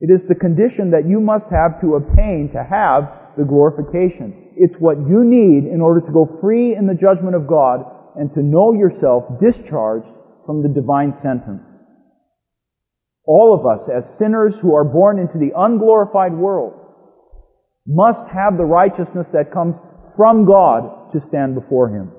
It 0.00 0.12
is 0.12 0.20
the 0.28 0.34
condition 0.34 0.92
that 0.92 1.08
you 1.08 1.20
must 1.20 1.48
have 1.50 1.80
to 1.80 1.96
obtain 1.96 2.50
to 2.52 2.60
have 2.60 3.36
the 3.36 3.44
glorification. 3.44 4.52
It's 4.56 4.76
what 4.78 4.98
you 4.98 5.24
need 5.24 5.68
in 5.68 5.80
order 5.80 6.00
to 6.00 6.12
go 6.12 6.38
free 6.40 6.76
in 6.76 6.86
the 6.86 6.96
judgment 6.96 7.34
of 7.34 7.48
God 7.48 7.84
and 8.16 8.32
to 8.34 8.42
know 8.42 8.72
yourself 8.72 9.24
discharged 9.40 10.08
from 10.44 10.62
the 10.62 10.68
divine 10.68 11.12
sentence. 11.22 11.62
All 13.24 13.52
of 13.52 13.66
us, 13.66 13.88
as 13.90 14.04
sinners 14.18 14.54
who 14.62 14.74
are 14.74 14.84
born 14.84 15.18
into 15.18 15.38
the 15.38 15.52
unglorified 15.56 16.32
world, 16.32 16.74
must 17.86 18.30
have 18.32 18.56
the 18.56 18.64
righteousness 18.64 19.26
that 19.32 19.52
comes 19.52 19.74
from 20.16 20.46
God 20.46 21.12
to 21.12 21.20
stand 21.28 21.54
before 21.54 21.88
Him. 21.88 22.12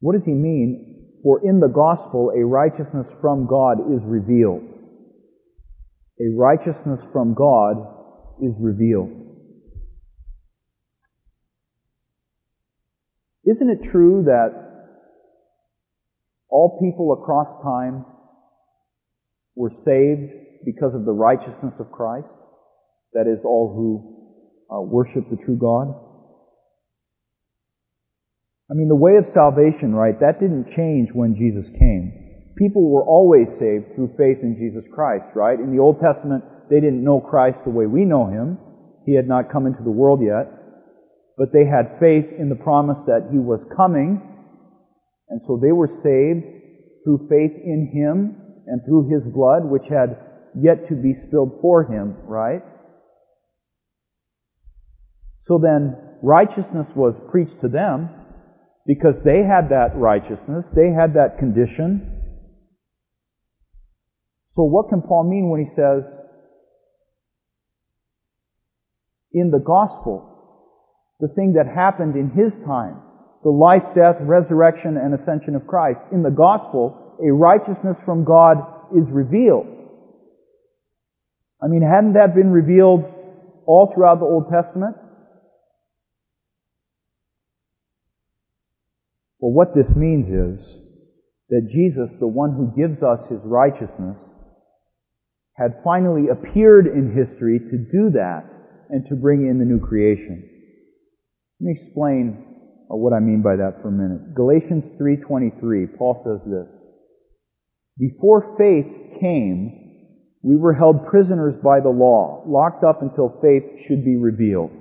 What 0.00 0.12
does 0.14 0.24
he 0.24 0.32
mean 0.32 0.96
for 1.26 1.40
in 1.42 1.58
the 1.58 1.66
gospel, 1.66 2.30
a 2.36 2.46
righteousness 2.46 3.06
from 3.20 3.48
God 3.48 3.80
is 3.92 4.00
revealed. 4.04 4.62
A 6.20 6.38
righteousness 6.38 7.00
from 7.12 7.34
God 7.34 7.78
is 8.40 8.52
revealed. 8.60 9.10
Isn't 13.44 13.70
it 13.70 13.90
true 13.90 14.22
that 14.26 14.50
all 16.48 16.78
people 16.80 17.12
across 17.12 17.48
time 17.64 18.04
were 19.56 19.72
saved 19.84 20.30
because 20.64 20.94
of 20.94 21.04
the 21.04 21.12
righteousness 21.12 21.74
of 21.80 21.90
Christ? 21.90 22.28
That 23.14 23.26
is, 23.26 23.40
all 23.44 23.74
who 23.74 24.76
uh, 24.76 24.80
worship 24.80 25.28
the 25.28 25.44
true 25.44 25.58
God? 25.58 26.05
I 28.70 28.74
mean, 28.74 28.88
the 28.88 28.98
way 28.98 29.14
of 29.14 29.30
salvation, 29.32 29.94
right, 29.94 30.18
that 30.18 30.40
didn't 30.40 30.74
change 30.74 31.10
when 31.14 31.38
Jesus 31.38 31.70
came. 31.78 32.10
People 32.58 32.90
were 32.90 33.04
always 33.04 33.46
saved 33.60 33.94
through 33.94 34.18
faith 34.18 34.42
in 34.42 34.58
Jesus 34.58 34.82
Christ, 34.92 35.30
right? 35.36 35.58
In 35.58 35.70
the 35.70 35.82
Old 35.82 36.00
Testament, 36.02 36.42
they 36.68 36.80
didn't 36.80 37.04
know 37.04 37.20
Christ 37.20 37.58
the 37.64 37.70
way 37.70 37.86
we 37.86 38.02
know 38.02 38.26
Him. 38.26 38.58
He 39.04 39.14
had 39.14 39.28
not 39.28 39.52
come 39.52 39.66
into 39.66 39.84
the 39.84 39.94
world 39.94 40.18
yet, 40.18 40.50
but 41.38 41.52
they 41.52 41.62
had 41.62 42.00
faith 42.00 42.26
in 42.34 42.48
the 42.48 42.58
promise 42.58 42.98
that 43.06 43.30
He 43.30 43.38
was 43.38 43.62
coming, 43.76 44.18
and 45.28 45.40
so 45.46 45.60
they 45.62 45.70
were 45.70 46.02
saved 46.02 46.42
through 47.04 47.28
faith 47.30 47.54
in 47.62 47.92
Him 47.94 48.34
and 48.66 48.82
through 48.82 49.14
His 49.14 49.22
blood, 49.32 49.62
which 49.62 49.86
had 49.88 50.18
yet 50.58 50.88
to 50.88 50.96
be 50.96 51.14
spilled 51.28 51.60
for 51.62 51.84
Him, 51.84 52.16
right? 52.26 52.64
So 55.46 55.60
then, 55.62 55.94
righteousness 56.20 56.90
was 56.96 57.14
preached 57.30 57.60
to 57.60 57.68
them 57.68 58.10
because 58.86 59.14
they 59.24 59.42
had 59.42 59.70
that 59.70 59.96
righteousness, 59.96 60.64
they 60.74 60.94
had 60.94 61.14
that 61.14 61.38
condition. 61.38 62.12
So 64.54 64.62
what 64.62 64.88
can 64.88 65.02
Paul 65.02 65.24
mean 65.28 65.50
when 65.50 65.60
he 65.60 65.70
says, 65.74 66.04
in 69.32 69.50
the 69.50 69.58
gospel, 69.58 70.32
the 71.20 71.28
thing 71.28 71.54
that 71.54 71.66
happened 71.66 72.14
in 72.16 72.30
his 72.30 72.52
time, 72.64 73.02
the 73.42 73.50
life, 73.50 73.82
death, 73.94 74.16
resurrection, 74.20 74.96
and 74.96 75.14
ascension 75.14 75.54
of 75.56 75.66
Christ, 75.66 76.00
in 76.12 76.22
the 76.22 76.30
gospel, 76.30 77.16
a 77.20 77.32
righteousness 77.32 77.96
from 78.04 78.24
God 78.24 78.58
is 78.96 79.04
revealed. 79.10 79.66
I 81.62 81.66
mean, 81.68 81.82
hadn't 81.82 82.14
that 82.14 82.34
been 82.34 82.50
revealed 82.50 83.04
all 83.66 83.92
throughout 83.94 84.20
the 84.20 84.26
Old 84.26 84.46
Testament? 84.50 84.96
Well, 89.46 89.54
what 89.54 89.76
this 89.76 89.86
means 89.94 90.26
is 90.26 90.58
that 91.50 91.70
Jesus, 91.70 92.10
the 92.18 92.26
one 92.26 92.50
who 92.50 92.74
gives 92.74 93.00
us 93.00 93.20
his 93.30 93.38
righteousness, 93.44 94.18
had 95.54 95.78
finally 95.84 96.26
appeared 96.26 96.88
in 96.88 97.14
history 97.14 97.60
to 97.60 97.78
do 97.78 98.10
that 98.18 98.42
and 98.90 99.06
to 99.08 99.14
bring 99.14 99.46
in 99.46 99.60
the 99.60 99.64
new 99.64 99.78
creation. 99.78 100.42
Let 101.60 101.64
me 101.64 101.78
explain 101.78 102.42
uh, 102.90 102.98
what 102.98 103.12
I 103.12 103.20
mean 103.20 103.40
by 103.40 103.54
that 103.54 103.78
for 103.82 103.88
a 103.88 103.92
minute. 103.92 104.34
Galatians 104.34 104.82
3:23, 104.98 105.96
Paul 105.96 106.26
says 106.26 106.42
this: 106.50 106.66
Before 107.98 108.56
faith 108.58 109.20
came, 109.20 109.70
we 110.42 110.56
were 110.56 110.74
held 110.74 111.06
prisoners 111.06 111.54
by 111.62 111.78
the 111.78 111.94
law, 111.94 112.42
locked 112.48 112.82
up 112.82 113.00
until 113.00 113.38
faith 113.40 113.62
should 113.86 114.04
be 114.04 114.16
revealed. 114.16 114.72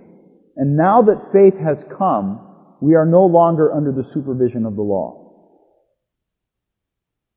And 0.57 0.75
now 0.75 1.03
that 1.03 1.29
faith 1.31 1.53
has 1.61 1.77
come, 1.99 2.44
we 2.81 2.95
are 2.95 3.05
no 3.05 3.25
longer 3.25 3.73
under 3.73 3.91
the 3.91 4.07
supervision 4.13 4.65
of 4.65 4.75
the 4.75 4.81
law. 4.81 5.25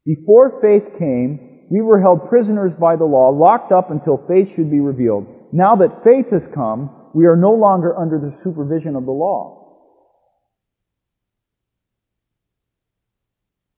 Before 0.05 0.61
faith 0.63 0.99
came, 0.99 1.67
we 1.71 1.83
were 1.83 2.01
held 2.01 2.29
prisoners 2.29 2.73
by 2.81 2.97
the 2.97 3.05
law, 3.05 3.29
locked 3.31 3.73
up 3.73 3.91
until 3.91 4.25
faith 4.27 4.49
should 4.57 4.71
be 4.71 4.81
revealed. 4.81 5.27
Now 5.53 5.77
that 5.77 6.03
faith 6.03 6.33
has 6.33 6.43
come, 6.55 7.11
we 7.15 7.27
are 7.27 7.37
no 7.37 7.53
longer 7.53 7.97
under 7.97 8.19
the 8.19 8.37
supervision 8.43 8.97
of 8.97 9.05
the 9.05 9.13
law. 9.13 9.59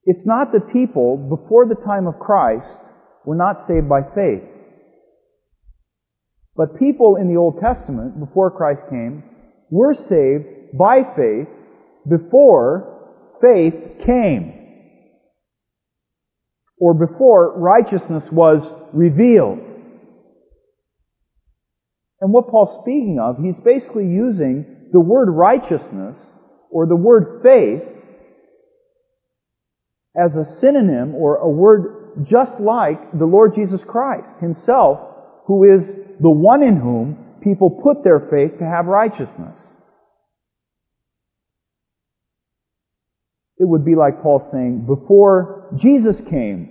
It's 0.03 0.25
not 0.25 0.51
the 0.51 0.61
people, 0.73 1.17
before 1.17 1.67
the 1.67 1.79
time 1.85 2.07
of 2.07 2.19
Christ, 2.19 2.65
were 3.25 3.35
not 3.35 3.67
saved 3.67 3.87
by 3.87 4.01
faith. 4.15 4.43
But 6.55 6.79
people 6.79 7.17
in 7.19 7.27
the 7.27 7.39
Old 7.39 7.59
Testament, 7.61 8.19
before 8.19 8.51
Christ 8.51 8.81
came, 8.89 9.23
were 9.69 9.95
saved 9.95 10.60
by 10.73 11.01
faith 11.15 11.47
before 12.09 12.91
faith 13.41 13.73
came. 14.05 14.53
Or 16.77 16.93
before 16.93 17.59
righteousness 17.59 18.23
was 18.31 18.61
revealed. 18.93 19.59
And 22.19 22.31
what 22.31 22.49
Paul's 22.49 22.81
speaking 22.81 23.19
of, 23.21 23.37
he's 23.37 23.55
basically 23.63 24.05
using 24.05 24.89
the 24.91 24.99
word 24.99 25.29
righteousness 25.29 26.15
or 26.69 26.85
the 26.85 26.95
word 26.95 27.41
faith 27.43 27.81
as 30.15 30.31
a 30.35 30.59
synonym 30.59 31.15
or 31.15 31.37
a 31.37 31.49
word 31.49 32.25
just 32.29 32.59
like 32.59 33.17
the 33.17 33.25
Lord 33.25 33.53
Jesus 33.55 33.79
Christ 33.87 34.27
himself, 34.41 34.99
who 35.47 35.63
is 35.63 35.87
the 36.19 36.29
one 36.29 36.61
in 36.61 36.77
whom 36.77 37.17
people 37.41 37.69
put 37.83 38.03
their 38.03 38.19
faith 38.19 38.59
to 38.59 38.65
have 38.65 38.85
righteousness. 38.85 39.55
It 43.61 43.69
would 43.69 43.85
be 43.85 43.93
like 43.93 44.23
Paul 44.23 44.41
saying, 44.51 44.87
before 44.87 45.69
Jesus 45.77 46.15
came, 46.31 46.65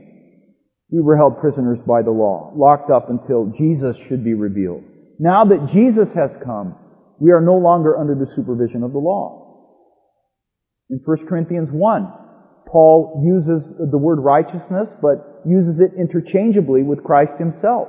we 0.90 1.00
were 1.00 1.16
held 1.16 1.38
prisoners 1.38 1.78
by 1.86 2.02
the 2.02 2.10
law, 2.10 2.52
locked 2.56 2.90
up 2.90 3.08
until 3.08 3.54
Jesus 3.56 3.94
should 4.08 4.24
be 4.24 4.34
revealed. 4.34 4.82
Now 5.20 5.44
that 5.44 5.70
Jesus 5.72 6.12
has 6.16 6.30
come, 6.44 6.74
we 7.20 7.30
are 7.30 7.40
no 7.40 7.54
longer 7.54 7.96
under 7.96 8.16
the 8.16 8.26
supervision 8.34 8.82
of 8.82 8.90
the 8.90 8.98
law. 8.98 9.70
In 10.90 10.98
1 11.04 11.26
Corinthians 11.28 11.68
1, 11.70 12.12
Paul 12.66 13.22
uses 13.22 13.62
the 13.88 13.98
word 13.98 14.18
righteousness, 14.18 14.88
but 15.00 15.46
uses 15.46 15.78
it 15.78 15.94
interchangeably 15.96 16.82
with 16.82 17.04
Christ 17.04 17.38
himself. 17.38 17.86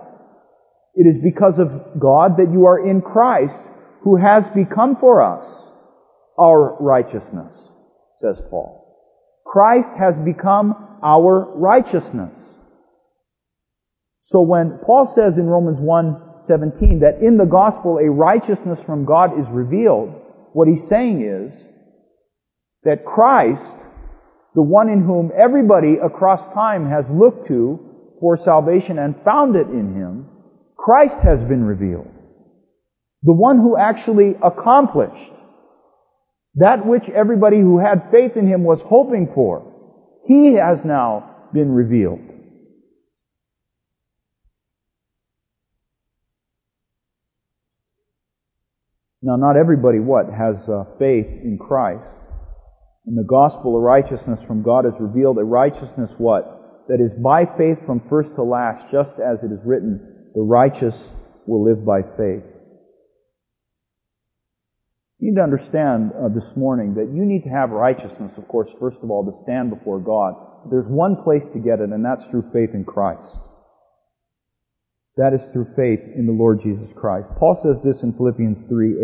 It 0.94 1.08
is 1.10 1.18
because 1.24 1.58
of 1.58 2.00
God 2.00 2.38
that 2.38 2.52
you 2.54 2.68
are 2.68 2.88
in 2.88 3.02
Christ, 3.02 3.66
who 4.04 4.18
has 4.18 4.44
become 4.54 4.98
for 5.00 5.24
us 5.24 5.48
our 6.38 6.78
righteousness, 6.80 7.56
says 8.22 8.36
Paul. 8.52 8.81
Christ 9.52 9.90
has 10.00 10.16
become 10.24 10.76
our 11.04 11.52
righteousness. 11.56 12.32
So 14.28 14.42
when 14.42 14.80
Paul 14.86 15.12
says 15.14 15.38
in 15.38 15.46
Romans 15.46 15.78
1:17 15.82 17.02
that 17.02 17.22
in 17.22 17.36
the 17.36 17.46
gospel 17.46 17.98
a 17.98 18.10
righteousness 18.10 18.80
from 18.86 19.04
God 19.04 19.38
is 19.38 19.46
revealed, 19.50 20.14
what 20.54 20.70
he's 20.70 20.88
saying 20.88 21.22
is 21.22 21.52
that 22.84 23.04
Christ, 23.04 23.76
the 24.56 24.62
one 24.62 24.88
in 24.88 25.02
whom 25.02 25.32
everybody 25.36 25.98
across 25.98 26.42
time 26.54 26.90
has 26.90 27.04
looked 27.10 27.48
to 27.50 27.78
for 28.22 28.38
salvation 28.38 29.00
and 29.00 29.22
found 29.26 29.58
it 29.58 29.68
in 29.68 29.94
him, 29.94 30.28
Christ 30.78 31.18
has 31.24 31.40
been 31.50 31.66
revealed. 31.66 32.08
The 33.24 33.34
one 33.34 33.58
who 33.58 33.76
actually 33.76 34.36
accomplished 34.42 35.34
that 36.56 36.86
which 36.86 37.04
everybody 37.16 37.60
who 37.60 37.80
had 37.80 38.12
faith 38.12 38.36
in 38.36 38.48
him 38.48 38.64
was 38.64 38.80
hoping 38.86 39.32
for, 39.34 39.72
he 40.28 40.56
has 40.56 40.80
now 40.86 41.48
been 41.54 41.72
revealed. 41.72 42.20
Now, 49.24 49.36
not 49.36 49.56
everybody 49.56 50.00
what 50.00 50.26
has 50.26 50.56
uh, 50.68 50.98
faith 50.98 51.28
in 51.28 51.60
Christ. 51.60 52.02
In 53.06 53.16
the 53.16 53.24
gospel, 53.24 53.76
a 53.76 53.80
righteousness 53.80 54.40
from 54.48 54.64
God 54.64 54.86
is 54.86 54.94
revealed. 55.00 55.38
A 55.38 55.44
righteousness 55.44 56.10
what? 56.18 56.88
That 56.88 57.00
is 57.00 57.12
by 57.22 57.46
faith 57.58 57.78
from 57.86 58.02
first 58.10 58.30
to 58.36 58.44
last, 58.44 58.92
just 58.92 59.12
as 59.22 59.38
it 59.44 59.54
is 59.54 59.60
written, 59.64 60.32
the 60.34 60.42
righteous 60.42 60.96
will 61.46 61.64
live 61.64 61.86
by 61.86 62.02
faith. 62.18 62.51
You 65.22 65.30
need 65.30 65.38
to 65.38 65.46
understand 65.46 66.18
uh, 66.18 66.34
this 66.34 66.50
morning 66.58 66.98
that 66.98 67.14
you 67.14 67.22
need 67.22 67.46
to 67.46 67.54
have 67.54 67.70
righteousness, 67.70 68.34
of 68.42 68.48
course, 68.48 68.68
first 68.82 68.98
of 69.04 69.12
all, 69.12 69.22
to 69.22 69.38
stand 69.46 69.70
before 69.70 70.02
God. 70.02 70.34
There's 70.74 70.90
one 70.90 71.22
place 71.22 71.46
to 71.54 71.62
get 71.62 71.78
it, 71.78 71.94
and 71.94 72.02
that's 72.02 72.26
through 72.34 72.50
faith 72.50 72.74
in 72.74 72.84
Christ. 72.84 73.30
That 75.22 75.38
is 75.38 75.42
through 75.54 75.78
faith 75.78 76.02
in 76.18 76.26
the 76.26 76.34
Lord 76.34 76.66
Jesus 76.66 76.90
Christ. 76.98 77.30
Paul 77.38 77.62
says 77.62 77.78
this 77.86 78.02
in 78.02 78.18
Philippians 78.18 78.66
3 78.68 78.98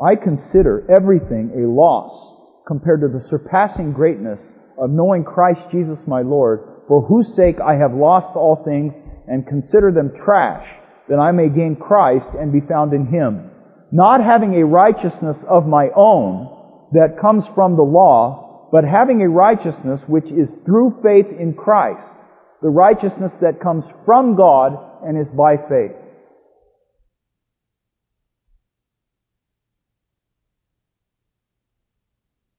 I 0.00 0.16
consider 0.16 0.88
everything 0.88 1.52
a 1.60 1.68
loss 1.68 2.64
compared 2.66 3.04
to 3.04 3.12
the 3.12 3.28
surpassing 3.28 3.92
greatness 3.92 4.40
of 4.80 4.88
knowing 4.88 5.28
Christ 5.28 5.60
Jesus 5.76 6.00
my 6.08 6.22
Lord, 6.22 6.88
for 6.88 7.04
whose 7.04 7.28
sake 7.36 7.60
I 7.60 7.76
have 7.76 7.92
lost 7.92 8.32
all 8.32 8.64
things 8.64 8.96
and 9.28 9.44
consider 9.44 9.92
them 9.92 10.16
trash, 10.24 10.64
that 11.12 11.20
I 11.20 11.32
may 11.32 11.52
gain 11.52 11.76
Christ 11.76 12.32
and 12.40 12.48
be 12.48 12.64
found 12.64 12.94
in 12.94 13.12
Him 13.12 13.52
not 13.92 14.20
having 14.22 14.54
a 14.54 14.66
righteousness 14.66 15.36
of 15.48 15.66
my 15.66 15.88
own 15.96 16.50
that 16.92 17.20
comes 17.20 17.44
from 17.54 17.76
the 17.76 17.82
law, 17.82 18.68
but 18.72 18.84
having 18.84 19.22
a 19.22 19.28
righteousness 19.28 20.00
which 20.06 20.24
is 20.24 20.48
through 20.64 21.00
faith 21.02 21.26
in 21.38 21.54
Christ, 21.54 22.06
the 22.62 22.68
righteousness 22.68 23.32
that 23.40 23.60
comes 23.62 23.84
from 24.04 24.36
God 24.36 24.72
and 25.04 25.18
is 25.18 25.32
by 25.36 25.56
faith. 25.56 25.96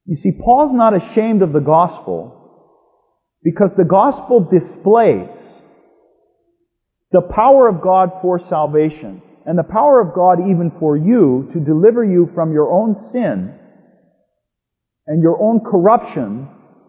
You 0.06 0.18
see, 0.22 0.32
Paul's 0.32 0.72
not 0.74 0.94
ashamed 0.94 1.42
of 1.42 1.52
the 1.52 1.60
gospel 1.60 2.36
because 3.44 3.72
the 3.76 3.84
gospel 3.84 4.40
displays 4.52 5.30
the 7.12 7.22
power 7.22 7.68
of 7.68 7.82
God 7.82 8.12
for 8.22 8.40
salvation 8.50 9.22
and 9.46 9.58
the 9.58 9.64
power 9.64 10.02
of 10.02 10.16
God 10.16 10.40
even 10.40 10.72
for 10.80 10.98
you 10.98 11.50
to 11.54 11.60
deliver 11.60 12.04
you 12.04 12.30
from 12.34 12.52
your 12.52 12.72
own 12.72 13.10
sin 13.12 13.54
and 15.08 15.22
your 15.22 15.40
own 15.42 15.60
corruption 15.60 16.48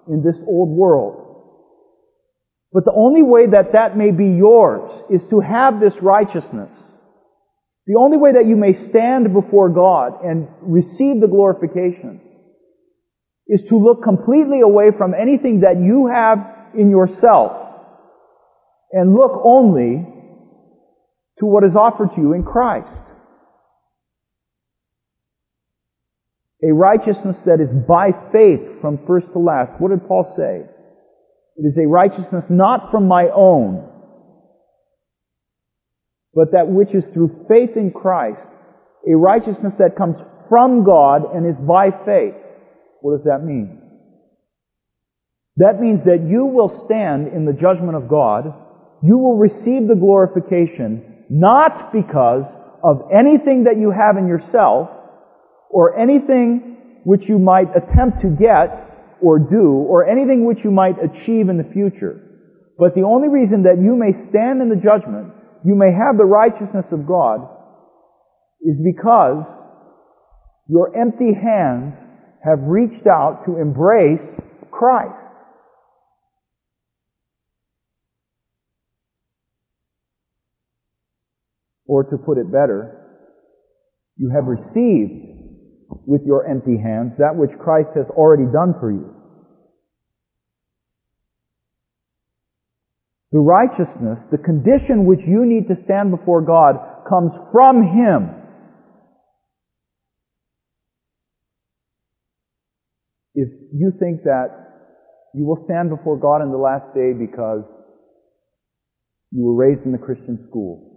in 0.09 0.23
this 0.23 0.37
old 0.47 0.71
world. 0.71 1.23
But 2.73 2.85
the 2.85 2.95
only 2.97 3.23
way 3.23 3.47
that 3.53 3.73
that 3.73 3.97
may 3.97 4.11
be 4.11 4.37
yours 4.37 5.05
is 5.11 5.21
to 5.31 5.41
have 5.41 5.81
this 5.81 5.95
righteousness. 6.01 6.71
The 7.87 7.97
only 7.99 8.17
way 8.17 8.33
that 8.33 8.49
you 8.49 8.57
may 8.57 8.89
stand 8.89 9.33
before 9.33 9.69
God 9.69 10.25
and 10.25 10.49
receive 10.63 11.21
the 11.21 11.29
glorification 11.31 12.21
is 13.47 13.61
to 13.69 13.79
look 13.79 14.03
completely 14.03 14.61
away 14.61 14.91
from 14.97 15.15
anything 15.15 15.61
that 15.61 15.81
you 15.81 16.11
have 16.13 16.39
in 16.75 16.91
yourself 16.91 17.53
and 18.93 19.15
look 19.15 19.41
only 19.45 20.16
to 21.39 21.47
what 21.47 21.65
is 21.65 21.77
offered 21.77 22.11
to 22.15 22.21
you 22.21 22.33
in 22.33 22.43
Christ. 22.43 22.89
A 26.65 26.73
righteousness 26.73 27.37
that 27.45 27.61
is 27.61 27.69
by 27.87 28.11
faith 28.33 28.81
from 28.81 28.99
first 29.07 29.27
to 29.35 29.39
last. 29.39 29.79
What 29.79 29.91
did 29.91 30.09
Paul 30.09 30.33
say? 30.37 30.65
It 31.57 31.67
is 31.67 31.77
a 31.77 31.87
righteousness 31.87 32.45
not 32.49 32.91
from 32.91 33.07
my 33.09 33.29
own, 33.35 33.89
but 36.35 36.53
that 36.53 36.69
which 36.69 36.95
is 36.95 37.05
through 37.13 37.47
faith 37.49 37.77
in 37.77 37.93
Christ. 37.93 38.41
A 39.11 39.15
righteousness 39.15 39.75
that 39.79 39.97
comes 39.97 40.17
from 40.49 40.85
God 40.85 41.23
and 41.35 41.47
is 41.47 41.57
by 41.67 41.91
faith. 42.05 42.35
What 43.01 43.19
does 43.19 43.27
that 43.27 43.45
mean? 43.45 43.81
That 45.57 45.81
means 45.81 46.01
that 46.05 46.27
you 46.29 46.47
will 46.47 46.85
stand 46.87 47.29
in 47.29 47.45
the 47.45 47.53
judgment 47.53 47.97
of 47.97 48.09
God. 48.09 48.53
You 49.03 49.19
will 49.19 49.37
receive 49.37 49.89
the 49.89 49.97
glorification 49.99 51.16
not 51.29 51.93
because 51.93 52.45
of 52.83 53.09
anything 53.11 53.65
that 53.65 53.79
you 53.79 53.91
have 53.91 54.17
in 54.17 54.29
yourself 54.29 54.89
or 55.71 55.99
anything 55.99 57.03
which 57.05 57.23
you 57.29 57.39
might 57.39 57.69
attempt 57.75 58.23
to 58.23 58.29
get 58.29 59.19
or 59.23 59.39
do 59.39 59.85
or 59.89 60.07
anything 60.07 60.47
which 60.47 60.59
you 60.63 60.71
might 60.71 60.95
achieve 60.99 61.49
in 61.49 61.59
the 61.59 61.69
future. 61.73 62.21
But 62.79 62.95
the 62.95 63.03
only 63.03 63.29
reason 63.29 63.65
that 63.65 63.81
you 63.81 63.97
may 63.97 64.13
stand 64.31 64.61
in 64.61 64.69
the 64.69 64.77
judgment, 64.77 65.33
you 65.65 65.75
may 65.75 65.91
have 65.91 66.19
the 66.19 66.29
righteousness 66.29 66.85
of 66.93 67.07
God, 67.07 67.49
is 68.63 68.77
because 68.85 69.45
your 70.69 70.95
empty 70.97 71.33
hands 71.33 71.95
have 72.45 72.59
reached 72.63 73.07
out 73.07 73.43
to 73.47 73.57
embrace 73.59 74.23
Christ. 74.71 75.26
Or 81.89 82.05
to 82.05 82.17
put 82.17 82.39
it 82.39 82.51
better, 82.51 83.07
you 84.17 84.31
have 84.35 84.45
received 84.47 85.37
with 86.07 86.23
your 86.25 86.47
empty 86.49 86.77
hands 86.83 87.13
that 87.19 87.37
which 87.37 87.51
Christ 87.63 87.91
has 87.95 88.07
already 88.11 88.51
done 88.53 88.75
for 88.81 88.91
you. 88.91 89.13
The 93.33 93.39
righteousness, 93.41 94.19
the 94.31 94.39
condition 94.39 95.05
which 95.05 95.21
you 95.27 95.45
need 95.45 95.69
to 95.69 95.75
stand 95.85 96.11
before 96.11 96.43
God 96.43 96.77
comes 97.09 97.33
from 97.53 97.83
Him. 97.83 98.31
If 103.35 103.49
you 103.75 103.93
think 104.01 104.23
that 104.23 104.49
you 105.35 105.45
will 105.45 105.63
stand 105.67 105.91
before 105.91 106.19
God 106.19 106.43
in 106.43 106.51
the 106.51 106.57
last 106.57 106.95
day 106.95 107.13
because 107.13 107.65
you 109.33 109.45
were 109.45 109.55
raised 109.55 109.85
in 109.85 109.93
the 109.93 109.99
Christian 109.99 110.47
school, 110.49 110.96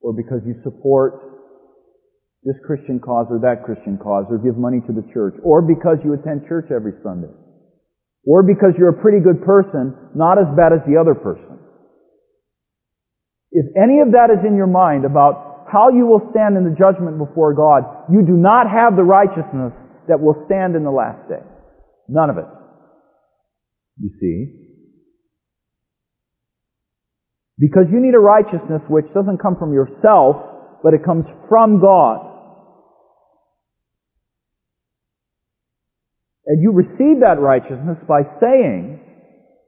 or 0.00 0.12
because 0.12 0.40
you 0.46 0.54
support 0.62 1.28
this 2.44 2.56
Christian 2.66 3.00
cause 3.00 3.26
or 3.30 3.40
that 3.40 3.64
Christian 3.64 3.98
cause, 3.98 4.24
or 4.30 4.38
give 4.38 4.56
money 4.56 4.80
to 4.86 4.92
the 4.92 5.02
church, 5.12 5.34
or 5.42 5.60
because 5.60 5.98
you 6.04 6.14
attend 6.14 6.46
church 6.46 6.70
every 6.70 6.92
Sunday, 7.02 7.34
or 8.24 8.42
because 8.42 8.72
you're 8.78 8.94
a 8.94 9.02
pretty 9.02 9.18
good 9.18 9.42
person, 9.42 9.94
not 10.14 10.38
as 10.38 10.46
bad 10.56 10.72
as 10.72 10.78
the 10.86 10.96
other 10.96 11.14
person. 11.14 11.58
If 13.50 13.66
any 13.76 14.00
of 14.00 14.12
that 14.12 14.30
is 14.30 14.44
in 14.46 14.56
your 14.56 14.68
mind 14.68 15.04
about 15.04 15.66
how 15.72 15.90
you 15.90 16.06
will 16.06 16.30
stand 16.30 16.56
in 16.56 16.64
the 16.64 16.76
judgment 16.78 17.18
before 17.18 17.54
God, 17.54 17.84
you 18.10 18.22
do 18.22 18.32
not 18.32 18.70
have 18.70 18.96
the 18.96 19.02
righteousness 19.02 19.72
that 20.06 20.20
will 20.20 20.44
stand 20.46 20.76
in 20.76 20.84
the 20.84 20.90
last 20.90 21.28
day. 21.28 21.42
None 22.08 22.30
of 22.30 22.38
it. 22.38 22.46
You 24.00 24.10
see? 24.20 24.67
Because 27.58 27.84
you 27.90 28.00
need 28.00 28.14
a 28.14 28.20
righteousness 28.20 28.82
which 28.88 29.06
doesn't 29.14 29.38
come 29.38 29.56
from 29.58 29.72
yourself, 29.72 30.36
but 30.82 30.94
it 30.94 31.04
comes 31.04 31.24
from 31.48 31.80
God. 31.80 32.24
And 36.46 36.62
you 36.62 36.72
receive 36.72 37.20
that 37.20 37.40
righteousness 37.40 37.98
by 38.08 38.22
saying 38.40 39.00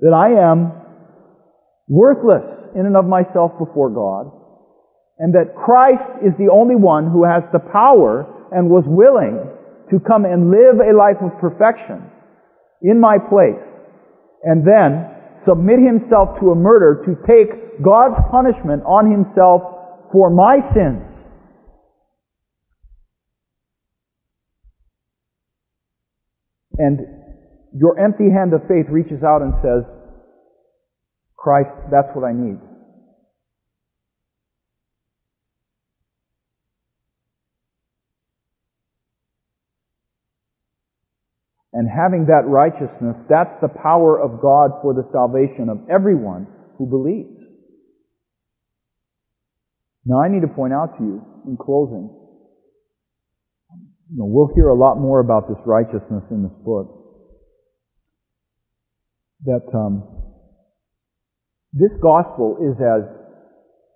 that 0.00 0.14
I 0.14 0.32
am 0.50 0.72
worthless 1.88 2.46
in 2.74 2.86
and 2.86 2.96
of 2.96 3.04
myself 3.04 3.52
before 3.58 3.90
God, 3.90 4.32
and 5.18 5.34
that 5.34 5.54
Christ 5.54 6.24
is 6.24 6.32
the 6.38 6.50
only 6.50 6.76
one 6.76 7.10
who 7.10 7.24
has 7.24 7.42
the 7.52 7.58
power 7.58 8.24
and 8.52 8.70
was 8.70 8.84
willing 8.86 9.44
to 9.90 9.98
come 9.98 10.24
and 10.24 10.50
live 10.50 10.78
a 10.78 10.96
life 10.96 11.18
of 11.20 11.36
perfection 11.40 12.08
in 12.80 13.00
my 13.00 13.18
place, 13.18 13.60
and 14.44 14.64
then 14.64 15.19
submit 15.50 15.82
himself 15.82 16.38
to 16.38 16.52
a 16.52 16.54
murder 16.54 17.02
to 17.02 17.18
take 17.26 17.82
God's 17.82 18.14
punishment 18.30 18.86
on 18.86 19.10
himself 19.10 19.62
for 20.12 20.30
my 20.30 20.62
sins. 20.70 21.02
And 26.78 27.00
your 27.74 27.98
empty 27.98 28.30
hand 28.30 28.54
of 28.54 28.62
faith 28.68 28.86
reaches 28.88 29.22
out 29.26 29.42
and 29.42 29.52
says, 29.60 29.82
Christ, 31.36 31.70
that's 31.90 32.08
what 32.14 32.24
I 32.24 32.32
need. 32.32 32.69
And 41.80 41.88
having 41.88 42.28
that 42.28 42.44
righteousness, 42.44 43.16
that's 43.32 43.56
the 43.64 43.72
power 43.72 44.20
of 44.20 44.44
God 44.44 44.84
for 44.84 44.92
the 44.92 45.08
salvation 45.16 45.72
of 45.72 45.88
everyone 45.88 46.44
who 46.76 46.84
believes. 46.84 47.40
Now 50.04 50.20
I 50.20 50.28
need 50.28 50.42
to 50.42 50.52
point 50.52 50.74
out 50.76 50.98
to 50.98 51.02
you 51.02 51.24
in 51.48 51.56
closing 51.56 52.20
you 54.10 54.18
know, 54.18 54.26
we'll 54.26 54.50
hear 54.56 54.68
a 54.68 54.74
lot 54.74 54.98
more 54.98 55.20
about 55.20 55.46
this 55.48 55.58
righteousness 55.64 56.24
in 56.30 56.42
this 56.42 56.52
book. 56.64 56.98
That 59.44 59.62
um, 59.72 60.02
this 61.72 61.92
gospel 62.02 62.58
is 62.58 62.74
as, 62.82 63.06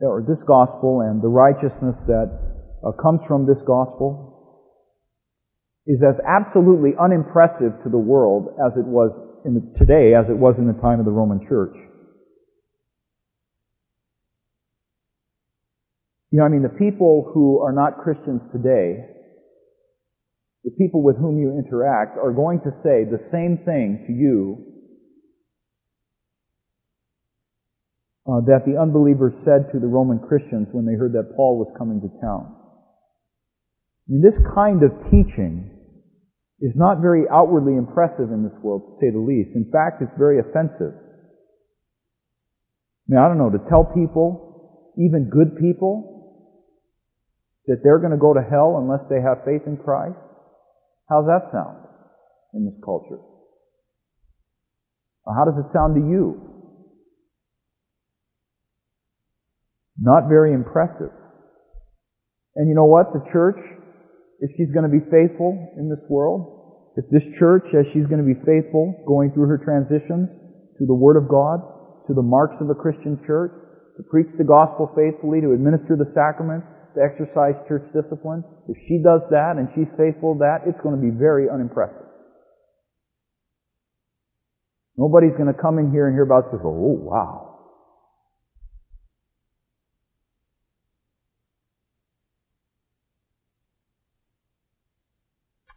or 0.01 0.23
this 0.23 0.39
gospel 0.47 1.03
and 1.03 1.21
the 1.21 1.29
righteousness 1.29 1.99
that 2.07 2.31
uh, 2.87 2.93
comes 3.03 3.21
from 3.27 3.45
this 3.45 3.59
gospel 3.67 4.34
is 5.87 6.01
as 6.03 6.17
absolutely 6.27 6.93
unimpressive 6.99 7.73
to 7.85 7.91
the 7.91 7.99
world 7.99 8.57
as 8.65 8.73
it 8.77 8.87
was 8.87 9.11
the, 9.45 9.61
today 9.79 10.15
as 10.15 10.25
it 10.31 10.37
was 10.37 10.55
in 10.59 10.67
the 10.67 10.81
time 10.81 10.99
of 10.99 11.05
the 11.05 11.13
Roman 11.13 11.47
Church. 11.47 11.77
You 16.31 16.41
know, 16.41 16.47
I 16.47 16.49
mean, 16.49 16.63
the 16.63 16.69
people 16.69 17.31
who 17.33 17.61
are 17.61 17.73
not 17.73 18.03
Christians 18.03 18.41
today 18.51 19.15
the 20.65 20.71
people 20.71 21.03
with 21.03 21.17
whom 21.17 21.39
you 21.39 21.53
interact 21.59 22.17
are 22.17 22.33
going 22.33 22.59
to 22.61 22.73
say 22.83 23.05
the 23.05 23.21
same 23.31 23.61
thing 23.65 24.05
to 24.09 24.13
you 24.13 24.65
uh, 28.27 28.41
that 28.49 28.65
the 28.65 28.81
unbelievers 28.81 29.35
said 29.45 29.71
to 29.73 29.79
the 29.79 29.87
Roman 29.87 30.19
Christians 30.19 30.69
when 30.73 30.87
they 30.87 30.95
heard 30.95 31.13
that 31.13 31.37
Paul 31.37 31.59
was 31.59 31.69
coming 31.77 32.01
to 32.01 32.09
town. 32.19 32.57
I 34.09 34.17
mean, 34.17 34.23
this 34.25 34.41
kind 34.55 34.83
of 34.83 34.91
teaching 35.13 35.69
is 36.61 36.73
not 36.77 37.01
very 37.01 37.25
outwardly 37.31 37.77
impressive 37.77 38.31
in 38.31 38.43
this 38.45 38.57
world, 38.63 38.83
to 38.87 38.93
say 39.01 39.11
the 39.11 39.19
least. 39.19 39.51
In 39.55 39.71
fact, 39.73 40.03
it's 40.03 40.13
very 40.19 40.39
offensive. 40.39 40.95
I 43.05 43.07
mean, 43.09 43.21
I 43.21 43.29
don't 43.29 43.39
know, 43.39 43.51
to 43.51 43.59
tell 43.69 43.85
people, 43.85 44.95
even 44.97 45.29
good 45.29 45.59
people, 45.59 46.15
that 47.67 47.81
they're 47.83 47.99
going 47.99 48.13
to 48.13 48.19
go 48.19 48.35
to 48.35 48.41
hell 48.41 48.77
unless 48.79 49.01
they 49.11 49.21
have 49.21 49.45
faith 49.45 49.67
in 49.67 49.77
Christ. 49.77 50.17
How's 51.09 51.27
that 51.27 51.51
sound 51.53 51.79
in 52.55 52.65
this 52.65 52.79
culture? 52.85 53.21
How 55.27 55.45
does 55.45 55.57
it 55.59 55.73
sound 55.73 55.95
to 55.97 56.01
you? 56.01 56.55
Not 59.99 60.29
very 60.29 60.53
impressive. 60.53 61.13
And 62.57 62.69
you 62.69 62.75
know 62.75 62.85
what? 62.85 63.13
The 63.13 63.25
church, 63.33 63.57
if 64.41 64.51
she's 64.57 64.73
going 64.75 64.87
to 64.87 64.93
be 64.93 65.05
faithful 65.11 65.55
in 65.79 65.91
this 65.91 66.03
world, 66.09 66.65
if 66.97 67.07
this 67.11 67.27
church, 67.39 67.67
as 67.75 67.87
she's 67.93 68.07
going 68.07 68.23
to 68.23 68.27
be 68.27 68.39
faithful 68.47 68.95
going 69.07 69.35
through 69.35 69.51
her 69.51 69.59
transitions 69.59 70.31
to 70.79 70.87
the 70.87 70.95
Word 70.95 71.19
of 71.19 71.27
God, 71.27 71.59
to 72.07 72.15
the 72.15 72.23
marks 72.23 72.55
of 72.61 72.71
a 72.71 72.75
Christian 72.75 73.19
church, 73.27 73.51
to 73.97 74.03
preach 74.11 74.31
the 74.39 74.47
gospel 74.47 74.91
faithfully, 74.95 75.41
to 75.41 75.55
administer 75.55 75.95
the 75.95 76.11
sacraments, 76.15 76.67
to 76.95 77.03
exercise 77.03 77.59
church 77.67 77.83
discipline, 77.91 78.43
if 78.71 78.79
she 78.87 79.03
does 79.03 79.23
that 79.31 79.59
and 79.59 79.67
she's 79.75 79.91
faithful 79.99 80.35
to 80.35 80.41
that, 80.47 80.63
it's 80.67 80.79
going 80.83 80.95
to 80.95 81.03
be 81.03 81.11
very 81.11 81.51
unimpressive. 81.51 82.07
Nobody's 84.97 85.35
going 85.35 85.51
to 85.51 85.59
come 85.59 85.79
in 85.79 85.91
here 85.91 86.07
and 86.07 86.15
hear 86.15 86.23
about 86.23 86.55
this. 86.55 86.63
and 86.63 86.63
go, 86.63 86.71
Oh, 86.71 86.99
wow. 87.03 87.54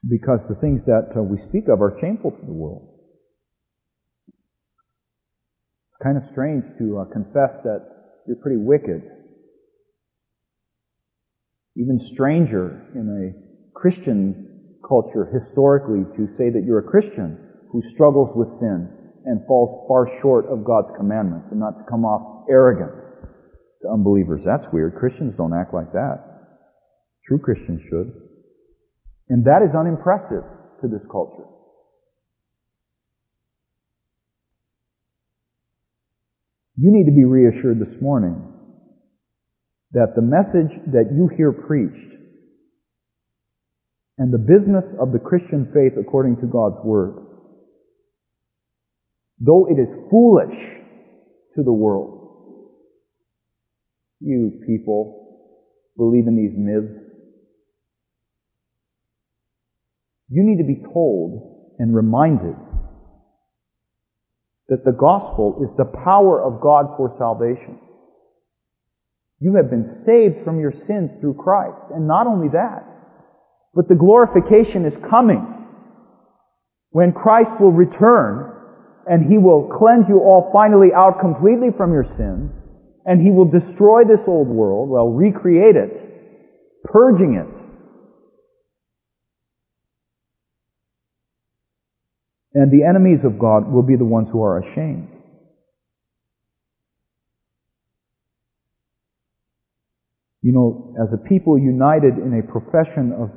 Because 0.09 0.39
the 0.47 0.55
things 0.55 0.81
that 0.85 1.11
uh, 1.15 1.21
we 1.21 1.37
speak 1.49 1.67
of 1.67 1.81
are 1.81 1.97
shameful 1.99 2.31
to 2.31 2.45
the 2.45 2.53
world. 2.53 2.87
It's 5.91 6.03
kind 6.03 6.17
of 6.17 6.23
strange 6.31 6.63
to 6.79 6.99
uh, 6.99 7.05
confess 7.11 7.63
that 7.63 7.81
you're 8.27 8.37
pretty 8.41 8.61
wicked. 8.61 9.01
Even 11.75 11.99
stranger 12.13 12.87
in 12.95 13.05
a 13.09 13.77
Christian 13.77 14.77
culture 14.87 15.27
historically 15.27 16.05
to 16.15 16.27
say 16.37 16.49
that 16.49 16.63
you're 16.65 16.79
a 16.79 16.89
Christian 16.89 17.37
who 17.71 17.81
struggles 17.93 18.29
with 18.35 18.47
sin 18.59 18.89
and 19.25 19.45
falls 19.45 19.85
far 19.87 20.07
short 20.21 20.45
of 20.47 20.63
God's 20.63 20.87
commandments 20.97 21.47
and 21.51 21.59
not 21.59 21.77
to 21.77 21.83
come 21.89 22.05
off 22.05 22.47
arrogant 22.49 22.93
to 23.81 23.89
unbelievers. 23.89 24.41
That's 24.45 24.63
weird. 24.71 24.95
Christians 24.95 25.33
don't 25.37 25.53
act 25.53 25.73
like 25.73 25.91
that. 25.91 26.23
True 27.27 27.39
Christians 27.39 27.81
should. 27.89 28.26
And 29.29 29.45
that 29.45 29.61
is 29.63 29.75
unimpressive 29.77 30.43
to 30.81 30.87
this 30.87 31.01
culture. 31.11 31.47
You 36.77 36.91
need 36.93 37.05
to 37.05 37.15
be 37.15 37.25
reassured 37.25 37.79
this 37.79 38.01
morning 38.01 38.53
that 39.91 40.13
the 40.15 40.21
message 40.21 40.71
that 40.93 41.09
you 41.11 41.29
hear 41.35 41.51
preached 41.51 42.13
and 44.19 44.31
the 44.31 44.37
business 44.37 44.85
of 44.99 45.11
the 45.11 45.19
Christian 45.19 45.71
faith 45.73 45.93
according 45.99 46.37
to 46.37 46.47
God's 46.47 46.77
Word, 46.83 47.15
though 49.39 49.67
it 49.69 49.79
is 49.79 49.87
foolish 50.11 50.55
to 51.55 51.63
the 51.63 51.73
world, 51.73 52.13
you 54.19 54.61
people 54.67 55.47
believe 55.97 56.27
in 56.27 56.35
these 56.35 56.55
myths, 56.55 57.06
You 60.29 60.43
need 60.43 60.57
to 60.57 60.67
be 60.67 60.83
told 60.93 61.75
and 61.79 61.95
reminded 61.95 62.55
that 64.67 64.83
the 64.83 64.91
gospel 64.91 65.63
is 65.63 65.75
the 65.77 65.85
power 66.03 66.43
of 66.43 66.61
God 66.61 66.97
for 66.97 67.15
salvation. 67.17 67.79
You 69.39 69.55
have 69.55 69.69
been 69.69 70.03
saved 70.05 70.43
from 70.43 70.59
your 70.59 70.73
sins 70.87 71.11
through 71.21 71.35
Christ. 71.35 71.93
And 71.93 72.07
not 72.07 72.27
only 72.27 72.49
that, 72.49 72.83
but 73.73 73.87
the 73.87 73.95
glorification 73.95 74.85
is 74.85 74.93
coming 75.09 75.45
when 76.89 77.13
Christ 77.13 77.51
will 77.59 77.71
return 77.71 78.51
and 79.05 79.31
he 79.31 79.37
will 79.37 79.69
cleanse 79.79 80.05
you 80.09 80.19
all 80.19 80.49
finally 80.51 80.89
out 80.95 81.21
completely 81.21 81.69
from 81.77 81.93
your 81.93 82.05
sins 82.17 82.51
and 83.05 83.21
he 83.21 83.31
will 83.31 83.45
destroy 83.45 84.03
this 84.03 84.19
old 84.27 84.47
world, 84.47 84.89
well, 84.89 85.07
recreate 85.07 85.77
it, 85.77 86.83
purging 86.83 87.39
it 87.39 87.47
And 92.53 92.71
the 92.71 92.85
enemies 92.87 93.19
of 93.23 93.39
God 93.39 93.71
will 93.71 93.83
be 93.83 93.95
the 93.95 94.05
ones 94.05 94.29
who 94.31 94.41
are 94.41 94.59
ashamed. 94.59 95.09
You 100.41 100.53
know, 100.53 100.95
as 101.01 101.11
a 101.13 101.27
people 101.27 101.57
united 101.57 102.17
in 102.17 102.39
a 102.39 102.51
profession 102.51 103.11
of 103.11 103.29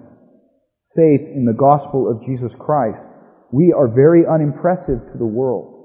faith 0.95 1.27
in 1.35 1.45
the 1.45 1.57
gospel 1.59 2.11
of 2.11 2.25
Jesus 2.25 2.53
Christ, 2.59 3.03
we 3.53 3.73
are 3.73 3.89
very 3.89 4.23
unimpressive 4.27 5.01
to 5.13 5.19
the 5.19 5.27
world. 5.27 5.81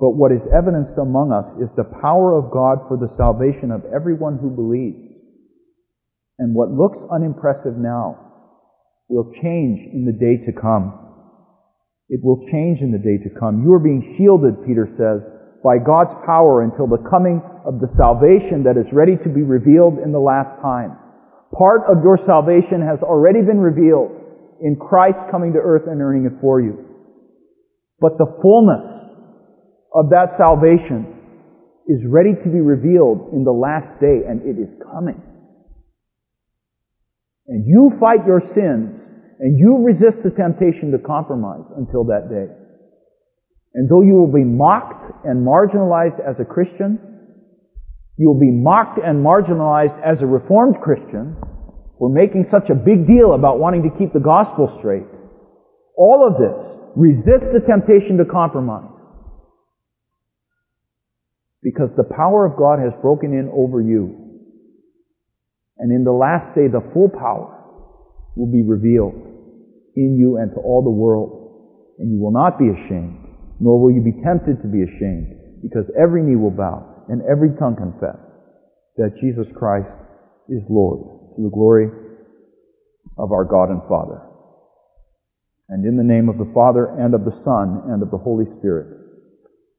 But 0.00 0.18
what 0.18 0.32
is 0.32 0.42
evidenced 0.50 0.98
among 0.98 1.30
us 1.30 1.46
is 1.62 1.70
the 1.76 1.88
power 2.02 2.36
of 2.36 2.50
God 2.50 2.88
for 2.88 2.96
the 2.96 3.14
salvation 3.16 3.70
of 3.70 3.86
everyone 3.94 4.38
who 4.38 4.50
believes. 4.50 4.98
And 6.38 6.54
what 6.54 6.72
looks 6.72 6.98
unimpressive 7.12 7.78
now 7.78 8.23
will 9.08 9.32
change 9.42 9.92
in 9.92 10.04
the 10.06 10.16
day 10.16 10.44
to 10.46 10.52
come. 10.52 11.04
It 12.08 12.20
will 12.22 12.44
change 12.52 12.80
in 12.80 12.92
the 12.92 13.00
day 13.00 13.16
to 13.24 13.30
come. 13.40 13.64
You 13.64 13.72
are 13.72 13.82
being 13.82 14.16
shielded, 14.18 14.64
Peter 14.66 14.88
says, 14.96 15.24
by 15.64 15.80
God's 15.80 16.12
power 16.26 16.62
until 16.62 16.86
the 16.86 17.00
coming 17.08 17.40
of 17.64 17.80
the 17.80 17.88
salvation 17.96 18.64
that 18.68 18.76
is 18.76 18.84
ready 18.92 19.16
to 19.16 19.30
be 19.32 19.40
revealed 19.40 19.96
in 19.98 20.12
the 20.12 20.20
last 20.20 20.60
time. 20.60 20.96
Part 21.56 21.88
of 21.88 22.04
your 22.04 22.18
salvation 22.26 22.84
has 22.84 23.00
already 23.00 23.40
been 23.40 23.58
revealed 23.58 24.12
in 24.60 24.76
Christ 24.76 25.16
coming 25.30 25.52
to 25.54 25.58
earth 25.58 25.88
and 25.88 26.00
earning 26.00 26.26
it 26.26 26.36
for 26.40 26.60
you. 26.60 26.84
But 28.00 28.18
the 28.18 28.28
fullness 28.42 28.84
of 29.94 30.10
that 30.10 30.36
salvation 30.36 31.08
is 31.88 32.00
ready 32.04 32.32
to 32.32 32.48
be 32.50 32.60
revealed 32.60 33.32
in 33.32 33.44
the 33.44 33.52
last 33.52 34.00
day 34.00 34.28
and 34.28 34.42
it 34.44 34.60
is 34.60 34.68
coming. 34.92 35.20
And 37.46 37.66
you 37.66 37.92
fight 38.00 38.26
your 38.26 38.40
sins 38.54 39.00
and 39.40 39.58
you 39.58 39.84
resist 39.84 40.22
the 40.24 40.30
temptation 40.30 40.92
to 40.92 40.98
compromise 40.98 41.66
until 41.76 42.04
that 42.04 42.30
day. 42.30 42.48
And 43.74 43.90
though 43.90 44.02
you 44.02 44.14
will 44.14 44.32
be 44.32 44.44
mocked 44.44 45.26
and 45.26 45.44
marginalized 45.44 46.20
as 46.22 46.36
a 46.40 46.44
Christian, 46.44 46.98
you 48.16 48.28
will 48.28 48.38
be 48.38 48.50
mocked 48.50 48.98
and 49.02 49.24
marginalized 49.24 49.98
as 50.00 50.22
a 50.22 50.26
Reformed 50.26 50.76
Christian 50.82 51.36
for 51.98 52.08
making 52.08 52.46
such 52.50 52.70
a 52.70 52.74
big 52.74 53.06
deal 53.06 53.34
about 53.34 53.58
wanting 53.58 53.82
to 53.82 53.98
keep 53.98 54.12
the 54.12 54.20
gospel 54.20 54.76
straight. 54.78 55.06
All 55.96 56.26
of 56.26 56.38
this, 56.38 56.74
resist 56.96 57.50
the 57.52 57.60
temptation 57.66 58.18
to 58.18 58.24
compromise. 58.24 58.90
Because 61.62 61.90
the 61.96 62.04
power 62.04 62.46
of 62.46 62.56
God 62.56 62.78
has 62.78 62.92
broken 63.02 63.32
in 63.32 63.50
over 63.52 63.80
you. 63.80 64.23
And 65.78 65.90
in 65.90 66.04
the 66.04 66.12
last 66.12 66.54
day, 66.54 66.68
the 66.68 66.84
full 66.92 67.08
power 67.08 67.50
will 68.36 68.50
be 68.50 68.62
revealed 68.62 69.14
in 69.96 70.16
you 70.18 70.38
and 70.38 70.50
to 70.54 70.60
all 70.60 70.82
the 70.82 70.90
world. 70.90 71.40
And 71.98 72.10
you 72.10 72.18
will 72.18 72.32
not 72.32 72.58
be 72.58 72.68
ashamed, 72.68 73.18
nor 73.60 73.80
will 73.80 73.92
you 73.92 74.02
be 74.02 74.22
tempted 74.22 74.62
to 74.62 74.68
be 74.68 74.82
ashamed, 74.82 75.62
because 75.62 75.86
every 75.98 76.22
knee 76.22 76.36
will 76.36 76.50
bow 76.50 77.06
and 77.08 77.22
every 77.22 77.50
tongue 77.58 77.76
confess 77.76 78.18
that 78.96 79.18
Jesus 79.20 79.46
Christ 79.56 79.90
is 80.48 80.62
Lord 80.68 81.36
to 81.36 81.42
the 81.42 81.50
glory 81.50 81.88
of 83.18 83.32
our 83.32 83.44
God 83.44 83.70
and 83.70 83.82
Father. 83.88 84.22
And 85.68 85.84
in 85.86 85.96
the 85.96 86.04
name 86.04 86.28
of 86.28 86.38
the 86.38 86.50
Father 86.54 86.86
and 86.98 87.14
of 87.14 87.24
the 87.24 87.34
Son 87.44 87.90
and 87.90 88.02
of 88.02 88.10
the 88.10 88.18
Holy 88.18 88.44
Spirit. 88.58 88.98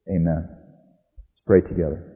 Amen. 0.10 0.48
Let's 0.50 1.44
pray 1.46 1.62
together. 1.62 2.15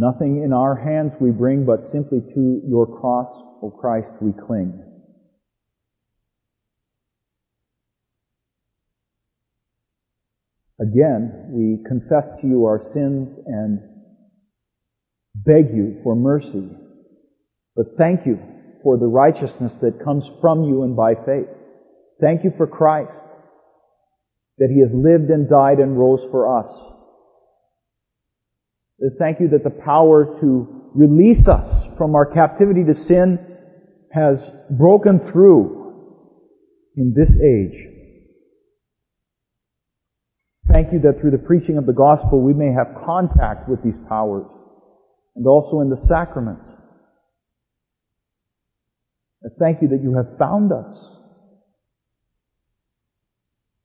Nothing 0.00 0.42
in 0.42 0.54
our 0.54 0.74
hands 0.74 1.12
we 1.20 1.30
bring, 1.30 1.66
but 1.66 1.92
simply 1.92 2.20
to 2.20 2.62
your 2.66 2.86
cross, 2.86 3.28
O 3.62 3.70
Christ, 3.70 4.08
we 4.22 4.32
cling. 4.32 4.82
Again, 10.80 11.50
we 11.52 11.84
confess 11.86 12.24
to 12.40 12.46
you 12.46 12.64
our 12.64 12.80
sins 12.94 13.28
and 13.44 13.80
beg 15.34 15.76
you 15.76 16.00
for 16.02 16.16
mercy. 16.16 16.70
But 17.76 17.88
thank 17.98 18.20
you 18.24 18.38
for 18.82 18.96
the 18.96 19.04
righteousness 19.04 19.72
that 19.82 20.02
comes 20.02 20.24
from 20.40 20.64
you 20.64 20.82
and 20.82 20.96
by 20.96 21.12
faith. 21.12 21.52
Thank 22.22 22.44
you 22.44 22.52
for 22.56 22.66
Christ, 22.66 23.10
that 24.56 24.70
He 24.70 24.80
has 24.80 24.88
lived 24.94 25.30
and 25.30 25.46
died 25.46 25.78
and 25.78 25.98
rose 25.98 26.26
for 26.30 26.58
us. 26.58 26.89
Thank 29.18 29.40
you 29.40 29.48
that 29.48 29.64
the 29.64 29.70
power 29.70 30.38
to 30.40 30.90
release 30.94 31.46
us 31.48 31.86
from 31.96 32.14
our 32.14 32.26
captivity 32.26 32.84
to 32.84 32.94
sin 32.94 33.38
has 34.12 34.38
broken 34.70 35.20
through 35.32 35.80
in 36.96 37.14
this 37.16 37.30
age. 37.30 37.86
Thank 40.72 40.92
you 40.92 41.00
that 41.00 41.20
through 41.20 41.30
the 41.30 41.38
preaching 41.38 41.78
of 41.78 41.86
the 41.86 41.92
gospel 41.92 42.42
we 42.42 42.52
may 42.52 42.72
have 42.72 43.04
contact 43.04 43.68
with 43.68 43.82
these 43.82 43.98
powers 44.08 44.46
and 45.34 45.46
also 45.46 45.80
in 45.80 45.90
the 45.90 46.00
sacraments. 46.06 46.62
Thank 49.58 49.82
you 49.82 49.88
that 49.88 50.02
you 50.02 50.14
have 50.16 50.38
found 50.38 50.72
us. 50.72 50.92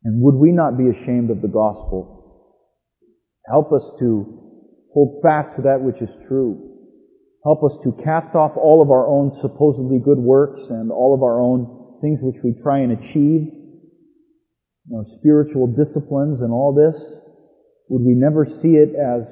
And 0.03 0.21
would 0.21 0.35
we 0.35 0.51
not 0.51 0.77
be 0.77 0.89
ashamed 0.89 1.31
of 1.31 1.41
the 1.41 1.47
gospel? 1.47 2.51
Help 3.47 3.71
us 3.71 3.81
to 3.99 4.44
Hold 4.95 5.21
fast 5.21 5.57
to 5.57 5.61
that 5.63 5.81
which 5.81 6.01
is 6.01 6.09
true. 6.27 6.71
Help 7.43 7.63
us 7.63 7.77
to 7.83 7.91
cast 8.03 8.33
off 8.33 8.55
all 8.55 8.81
of 8.81 8.89
our 8.89 9.05
own 9.05 9.37
supposedly 9.41 9.99
good 9.99 10.17
works 10.17 10.61
and 10.69 10.91
all 10.91 11.13
of 11.13 11.21
our 11.21 11.39
own 11.39 11.99
things 12.01 12.17
which 12.21 12.41
we 12.43 12.55
try 12.63 12.79
and 12.79 12.93
achieve, 12.93 13.51
our 14.95 15.05
spiritual 15.19 15.67
disciplines 15.67 16.39
and 16.41 16.51
all 16.51 16.73
this. 16.73 16.95
Would 17.89 18.01
we 18.01 18.15
never 18.15 18.47
see 18.63 18.79
it 18.79 18.95
as 18.95 19.27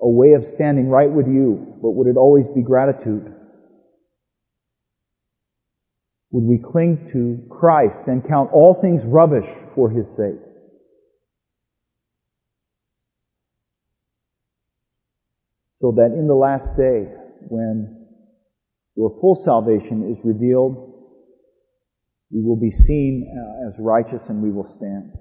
a 0.00 0.08
way 0.08 0.34
of 0.34 0.44
standing 0.54 0.88
right 0.88 1.10
with 1.10 1.26
you, 1.26 1.80
but 1.82 1.90
would 1.90 2.06
it 2.06 2.16
always 2.16 2.46
be 2.54 2.62
gratitude? 2.62 3.32
Would 6.30 6.44
we 6.44 6.60
cling 6.60 7.10
to 7.14 7.48
Christ 7.48 8.06
and 8.06 8.22
count 8.28 8.50
all 8.52 8.78
things 8.82 9.00
rubbish 9.06 9.48
for 9.74 9.90
His 9.90 10.04
sake. 10.16 10.40
So 15.84 15.92
that 16.00 16.16
in 16.16 16.26
the 16.26 16.34
last 16.34 16.64
day, 16.78 17.12
when 17.52 18.08
your 18.96 19.18
full 19.20 19.42
salvation 19.44 20.16
is 20.16 20.24
revealed, 20.24 20.80
we 22.32 22.40
will 22.40 22.56
be 22.56 22.72
seen 22.86 23.28
uh, 23.28 23.68
as 23.68 23.74
righteous 23.78 24.22
and 24.30 24.42
we 24.42 24.50
will 24.50 24.64
stand. 24.78 25.12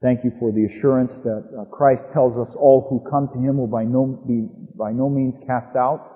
Thank 0.00 0.24
you 0.24 0.32
for 0.40 0.50
the 0.50 0.64
assurance 0.64 1.10
that 1.24 1.44
uh, 1.44 1.64
Christ 1.66 2.00
tells 2.14 2.32
us 2.38 2.56
all 2.56 2.86
who 2.88 3.04
come 3.10 3.28
to 3.34 3.38
Him 3.38 3.58
will 3.58 3.66
by 3.66 3.84
no, 3.84 4.18
be 4.26 4.48
by 4.78 4.92
no 4.92 5.10
means 5.10 5.34
cast 5.46 5.76
out. 5.76 6.08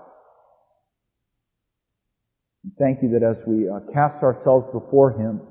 And 2.65 2.73
thank 2.79 3.03
you 3.03 3.11
that 3.11 3.23
as 3.23 3.37
we 3.47 3.69
uh, 3.69 3.93
cast 3.93 4.25
ourselves 4.25 4.69
before 4.73 5.13
Him, 5.13 5.43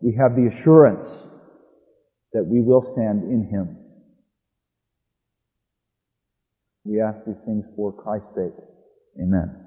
we 0.00 0.16
have 0.18 0.34
the 0.36 0.48
assurance 0.48 1.10
that 2.32 2.46
we 2.46 2.62
will 2.62 2.94
stand 2.96 3.24
in 3.24 3.46
Him. 3.52 3.83
We 6.84 7.00
ask 7.00 7.18
these 7.26 7.36
things 7.46 7.64
for 7.76 7.92
Christ's 7.92 8.28
sake. 8.36 8.64
Amen. 9.20 9.63